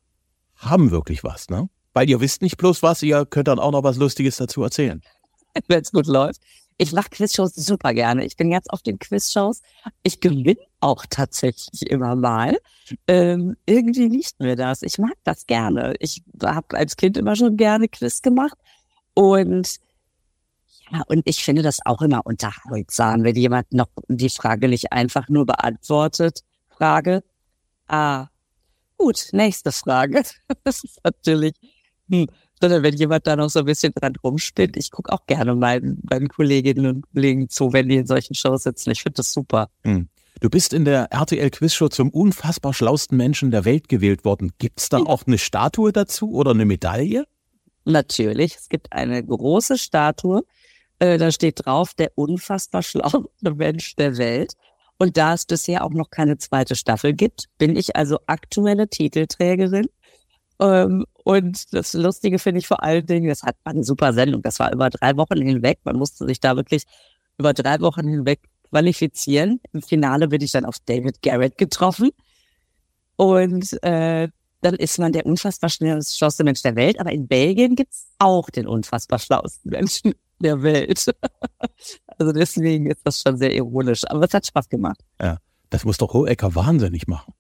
haben 0.56 0.90
wirklich 0.90 1.24
was, 1.24 1.50
ne? 1.50 1.70
Weil 1.94 2.10
ihr 2.10 2.20
wisst 2.20 2.42
nicht 2.42 2.58
bloß 2.58 2.84
was, 2.84 3.02
ihr 3.04 3.26
könnt 3.26 3.48
dann 3.48 3.60
auch 3.60 3.72
noch 3.72 3.84
was 3.84 3.98
Lustiges 3.98 4.38
dazu 4.38 4.64
erzählen. 4.64 5.02
Wenn 5.68 5.82
es 5.82 5.92
gut 5.92 6.08
läuft. 6.08 6.42
Ich 6.80 6.92
mache 6.92 7.10
Quizshows 7.10 7.56
super 7.56 7.94
gerne. 7.94 8.24
Ich 8.24 8.38
bin 8.38 8.52
jetzt 8.52 8.70
auf 8.70 8.84
den 8.84 9.00
Quizshows. 9.00 9.62
Ich 10.04 10.20
gewinne 10.20 10.60
auch 10.80 11.06
tatsächlich 11.10 11.90
immer 11.90 12.16
mal. 12.16 12.58
Ähm, 13.08 13.58
irgendwie 13.66 14.08
liegt 14.08 14.40
mir 14.40 14.56
das. 14.56 14.84
Ich 14.84 15.00
mag 15.00 15.16
das 15.24 15.48
gerne. 15.48 15.96
Ich 16.00 16.22
habe 16.44 16.78
als 16.78 16.96
Kind 16.96 17.18
immer 17.18 17.36
schon 17.36 17.58
gerne 17.58 17.88
Quiz 17.88 18.22
gemacht. 18.22 18.58
Und 19.16 19.80
ja, 20.92 21.02
und 21.08 21.24
ich 21.26 21.44
finde 21.44 21.64
das 21.64 21.80
auch 21.86 22.02
immer 22.02 22.26
unterhaltsam, 22.26 23.24
wenn 23.24 23.36
jemand 23.36 23.74
noch 23.74 23.90
die 24.08 24.30
Frage 24.30 24.68
nicht 24.70 24.94
einfach 24.94 25.28
nur 25.30 25.46
beantwortet. 25.46 26.44
Frage. 26.70 27.24
Ah, 27.88 28.28
gut, 28.98 29.30
nächste 29.32 29.72
Frage. 29.72 30.24
Das 30.64 30.84
ist 30.84 31.00
natürlich, 31.04 31.56
hm, 32.10 32.28
sondern 32.60 32.84
wenn 32.84 32.96
jemand 32.96 33.28
da 33.28 33.36
noch 33.36 33.50
so 33.50 33.60
ein 33.60 33.66
bisschen 33.66 33.94
dran 33.94 34.14
rumspinnt, 34.24 34.78
ich 34.78 34.92
gucke 34.92 35.12
auch 35.12 35.26
gerne 35.28 35.56
meinen, 35.56 36.02
meinen 36.10 36.28
Kolleginnen 36.28 36.88
und 36.88 37.12
Kollegen 37.14 37.50
zu, 37.50 37.74
wenn 37.74 37.90
die 37.90 37.98
in 37.98 38.08
solchen 38.08 38.34
Shows 38.34 38.64
sitzen. 38.64 38.92
Ich 38.92 39.04
finde 39.04 39.18
das 39.18 39.32
super. 39.32 39.70
Hm. 39.84 40.10
Du 40.40 40.50
bist 40.50 40.74
in 40.74 40.86
der 40.86 41.12
RTL 41.12 41.50
Quizshow 41.50 41.90
zum 41.90 42.10
unfassbar 42.10 42.74
schlausten 42.74 43.18
Menschen 43.18 43.50
der 43.52 43.66
Welt 43.66 43.90
gewählt 43.90 44.24
worden. 44.24 44.52
Gibt's 44.60 44.90
da 44.90 45.00
ja. 45.00 45.06
auch 45.06 45.26
eine 45.26 45.38
Statue 45.38 45.92
dazu 45.92 46.32
oder 46.32 46.52
eine 46.52 46.66
Medaille? 46.66 47.26
Natürlich. 47.86 48.56
Es 48.56 48.70
gibt 48.70 48.92
eine 48.94 49.24
große 49.24 49.78
Statue 49.78 50.44
äh, 51.00 51.18
da 51.18 51.32
steht 51.32 51.66
drauf, 51.66 51.94
der 51.94 52.12
unfassbar 52.16 52.84
schlauste 52.84 53.30
Mensch 53.42 53.96
der 53.96 54.18
Welt. 54.18 54.54
Und 54.98 55.18
da 55.18 55.34
es 55.34 55.46
bisher 55.46 55.84
auch 55.84 55.92
noch 55.92 56.10
keine 56.10 56.38
zweite 56.38 56.76
Staffel 56.76 57.14
gibt, 57.14 57.46
bin 57.60 57.76
ich 57.76 57.96
also 57.96 58.20
aktuelle 58.26 58.88
Titelträgerin. 58.88 59.88
Ähm, 60.60 61.06
und 61.28 61.74
das 61.74 61.92
Lustige 61.92 62.40
finde 62.40 62.60
ich 62.60 62.68
vor 62.68 62.82
allen 62.82 63.06
Dingen, 63.06 63.28
das 63.28 63.44
hat 63.44 63.58
eine 63.66 63.84
super 63.84 64.14
Sendung. 64.14 64.42
Das 64.44 64.60
war 64.60 64.72
über 64.72 64.90
drei 64.90 65.18
Wochen 65.18 65.42
hinweg. 65.42 65.80
Man 65.84 65.98
musste 65.98 66.26
sich 66.26 66.40
da 66.40 66.56
wirklich 66.56 66.84
über 67.38 67.54
drei 67.54 67.82
Wochen 67.82 68.08
hinweg 68.08 68.40
qualifizieren. 68.70 69.60
Im 69.74 69.82
Finale 69.82 70.30
bin 70.30 70.40
ich 70.40 70.54
dann 70.54 70.64
auf 70.64 70.76
David 70.86 71.22
Garrett 71.22 71.58
getroffen. 71.58 72.12
Und 73.18 73.74
äh, 73.84 74.30
dann 74.62 74.76
ist 74.76 75.00
man 75.00 75.12
der 75.12 75.26
unfassbar 75.26 75.70
schlauste 75.70 76.46
Mensch 76.46 76.62
der 76.62 76.78
Welt. 76.78 76.98
Aber 76.98 77.12
in 77.12 77.28
Belgien 77.28 77.76
gibt's 77.76 78.08
auch 78.20 78.50
den 78.50 78.66
unfassbar 78.66 79.20
schlausten 79.20 79.72
Menschen 79.72 80.14
der 80.40 80.64
Welt. 80.64 81.14
also 82.18 82.32
deswegen 82.32 82.90
ist 82.90 83.02
das 83.04 83.20
schon 83.20 83.38
sehr 83.38 83.54
ironisch. 83.54 84.04
Aber 84.08 84.24
es 84.24 84.34
hat 84.34 84.46
Spaß 84.46 84.70
gemacht. 84.70 85.04
Ja, 85.20 85.40
das 85.72 85.84
muss 85.84 85.98
doch 85.98 86.14
Hohecker 86.14 86.56
wahnsinnig 86.56 87.06
machen. 87.06 87.34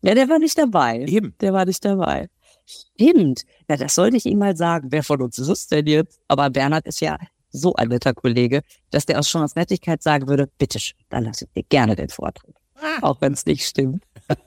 Ja, 0.00 0.14
der 0.14 0.28
war 0.28 0.38
nicht 0.38 0.56
dabei. 0.56 1.00
Eben. 1.08 1.34
Der 1.40 1.52
war 1.52 1.64
nicht 1.64 1.84
dabei. 1.84 2.28
Stimmt. 2.66 3.42
Ja, 3.68 3.76
das 3.76 3.94
sollte 3.94 4.16
ich 4.16 4.26
ihm 4.26 4.38
mal 4.38 4.56
sagen. 4.56 4.88
Wer 4.90 5.02
von 5.02 5.20
uns 5.22 5.38
ist 5.38 5.48
es 5.48 5.66
denn 5.66 5.86
jetzt? 5.86 6.20
Aber 6.28 6.50
Bernhard 6.50 6.86
ist 6.86 7.00
ja 7.00 7.18
so 7.50 7.74
ein 7.74 7.88
netter 7.88 8.14
Kollege, 8.14 8.62
dass 8.90 9.06
der 9.06 9.18
aus 9.18 9.28
schon 9.28 9.42
aus 9.42 9.54
Nettigkeit 9.54 10.02
sagen 10.02 10.28
würde, 10.28 10.48
bitteschön, 10.58 10.98
dann 11.08 11.24
lasse 11.24 11.44
ich 11.44 11.52
dir 11.52 11.62
gerne 11.68 11.96
den 11.96 12.08
Vortritt. 12.08 12.56
Ah. 12.76 12.98
Auch 13.02 13.20
wenn 13.20 13.32
es 13.32 13.46
nicht 13.46 13.64
stimmt. 13.64 14.02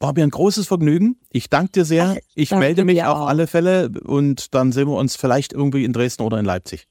War 0.00 0.14
mir 0.14 0.24
ein 0.24 0.30
großes 0.30 0.66
Vergnügen. 0.66 1.20
Ich 1.30 1.48
danke 1.48 1.72
dir 1.72 1.84
sehr. 1.84 2.18
Ich 2.34 2.48
danke 2.48 2.64
melde 2.64 2.84
mich 2.84 3.04
auf 3.04 3.18
auch. 3.18 3.26
alle 3.28 3.46
Fälle 3.46 3.90
und 4.04 4.52
dann 4.54 4.72
sehen 4.72 4.88
wir 4.88 4.96
uns 4.96 5.14
vielleicht 5.14 5.52
irgendwie 5.52 5.84
in 5.84 5.92
Dresden 5.92 6.22
oder 6.22 6.38
in 6.38 6.44
Leipzig. 6.44 6.88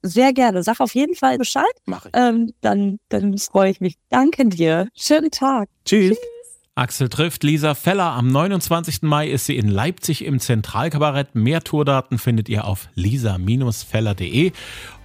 Sehr 0.00 0.32
gerne. 0.32 0.62
Sag 0.62 0.80
auf 0.80 0.94
jeden 0.94 1.14
Fall 1.14 1.36
Bescheid. 1.38 1.64
Mach 1.86 2.06
ich. 2.06 2.12
Ähm, 2.14 2.52
dann, 2.60 3.00
dann 3.08 3.36
freue 3.38 3.70
ich 3.70 3.80
mich. 3.80 3.96
Danke 4.10 4.46
dir. 4.46 4.88
Schönen 4.94 5.30
Tag. 5.30 5.68
Tschüss. 5.84 6.16
Tschüss. 6.16 6.18
Axel 6.76 7.08
trifft 7.08 7.44
Lisa 7.44 7.76
Feller. 7.76 8.10
Am 8.14 8.26
29. 8.26 9.02
Mai 9.02 9.28
ist 9.28 9.46
sie 9.46 9.56
in 9.56 9.68
Leipzig 9.68 10.24
im 10.24 10.40
Zentralkabarett. 10.40 11.36
Mehr 11.36 11.62
Tourdaten 11.62 12.18
findet 12.18 12.48
ihr 12.48 12.64
auf 12.64 12.88
lisa-feller.de. 12.96 14.50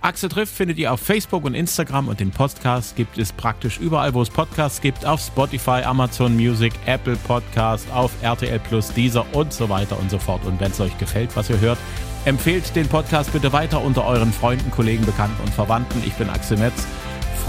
Axel 0.01 0.29
trifft 0.29 0.55
findet 0.55 0.79
ihr 0.79 0.91
auf 0.91 0.99
Facebook 0.99 1.45
und 1.45 1.53
Instagram 1.53 2.07
und 2.07 2.19
den 2.19 2.31
Podcast 2.31 2.95
gibt 2.95 3.19
es 3.19 3.31
praktisch 3.31 3.77
überall, 3.79 4.15
wo 4.15 4.23
es 4.23 4.31
Podcasts 4.31 4.81
gibt. 4.81 5.05
Auf 5.05 5.21
Spotify, 5.21 5.83
Amazon 5.83 6.35
Music, 6.35 6.73
Apple 6.87 7.17
Podcast, 7.17 7.85
auf 7.91 8.11
RTL 8.23 8.57
Plus, 8.57 8.91
Deezer 8.91 9.23
und 9.35 9.53
so 9.53 9.69
weiter 9.69 9.99
und 9.99 10.09
so 10.09 10.17
fort. 10.17 10.43
Und 10.45 10.59
wenn 10.59 10.71
es 10.71 10.81
euch 10.81 10.97
gefällt, 10.97 11.35
was 11.35 11.51
ihr 11.51 11.59
hört, 11.59 11.77
empfehlt 12.25 12.75
den 12.75 12.87
Podcast 12.87 13.31
bitte 13.31 13.53
weiter 13.53 13.79
unter 13.79 14.07
euren 14.07 14.33
Freunden, 14.33 14.71
Kollegen, 14.71 15.05
Bekannten 15.05 15.39
und 15.43 15.53
Verwandten. 15.53 16.01
Ich 16.03 16.13
bin 16.13 16.31
Axel 16.31 16.57
Metz 16.57 16.87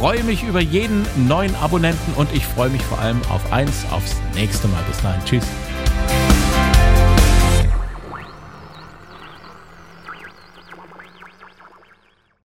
freue 0.01 0.25
mich 0.25 0.43
über 0.45 0.61
jeden 0.61 1.07
neuen 1.29 1.55
Abonnenten 1.57 2.15
und 2.15 2.33
ich 2.33 2.47
freue 2.47 2.71
mich 2.71 2.81
vor 2.81 2.99
allem 3.01 3.21
auf 3.29 3.53
eins, 3.53 3.85
aufs 3.91 4.17
nächste 4.35 4.67
Mal. 4.69 4.83
Bis 4.89 5.03
dahin. 5.03 5.23
Tschüss. 5.27 5.45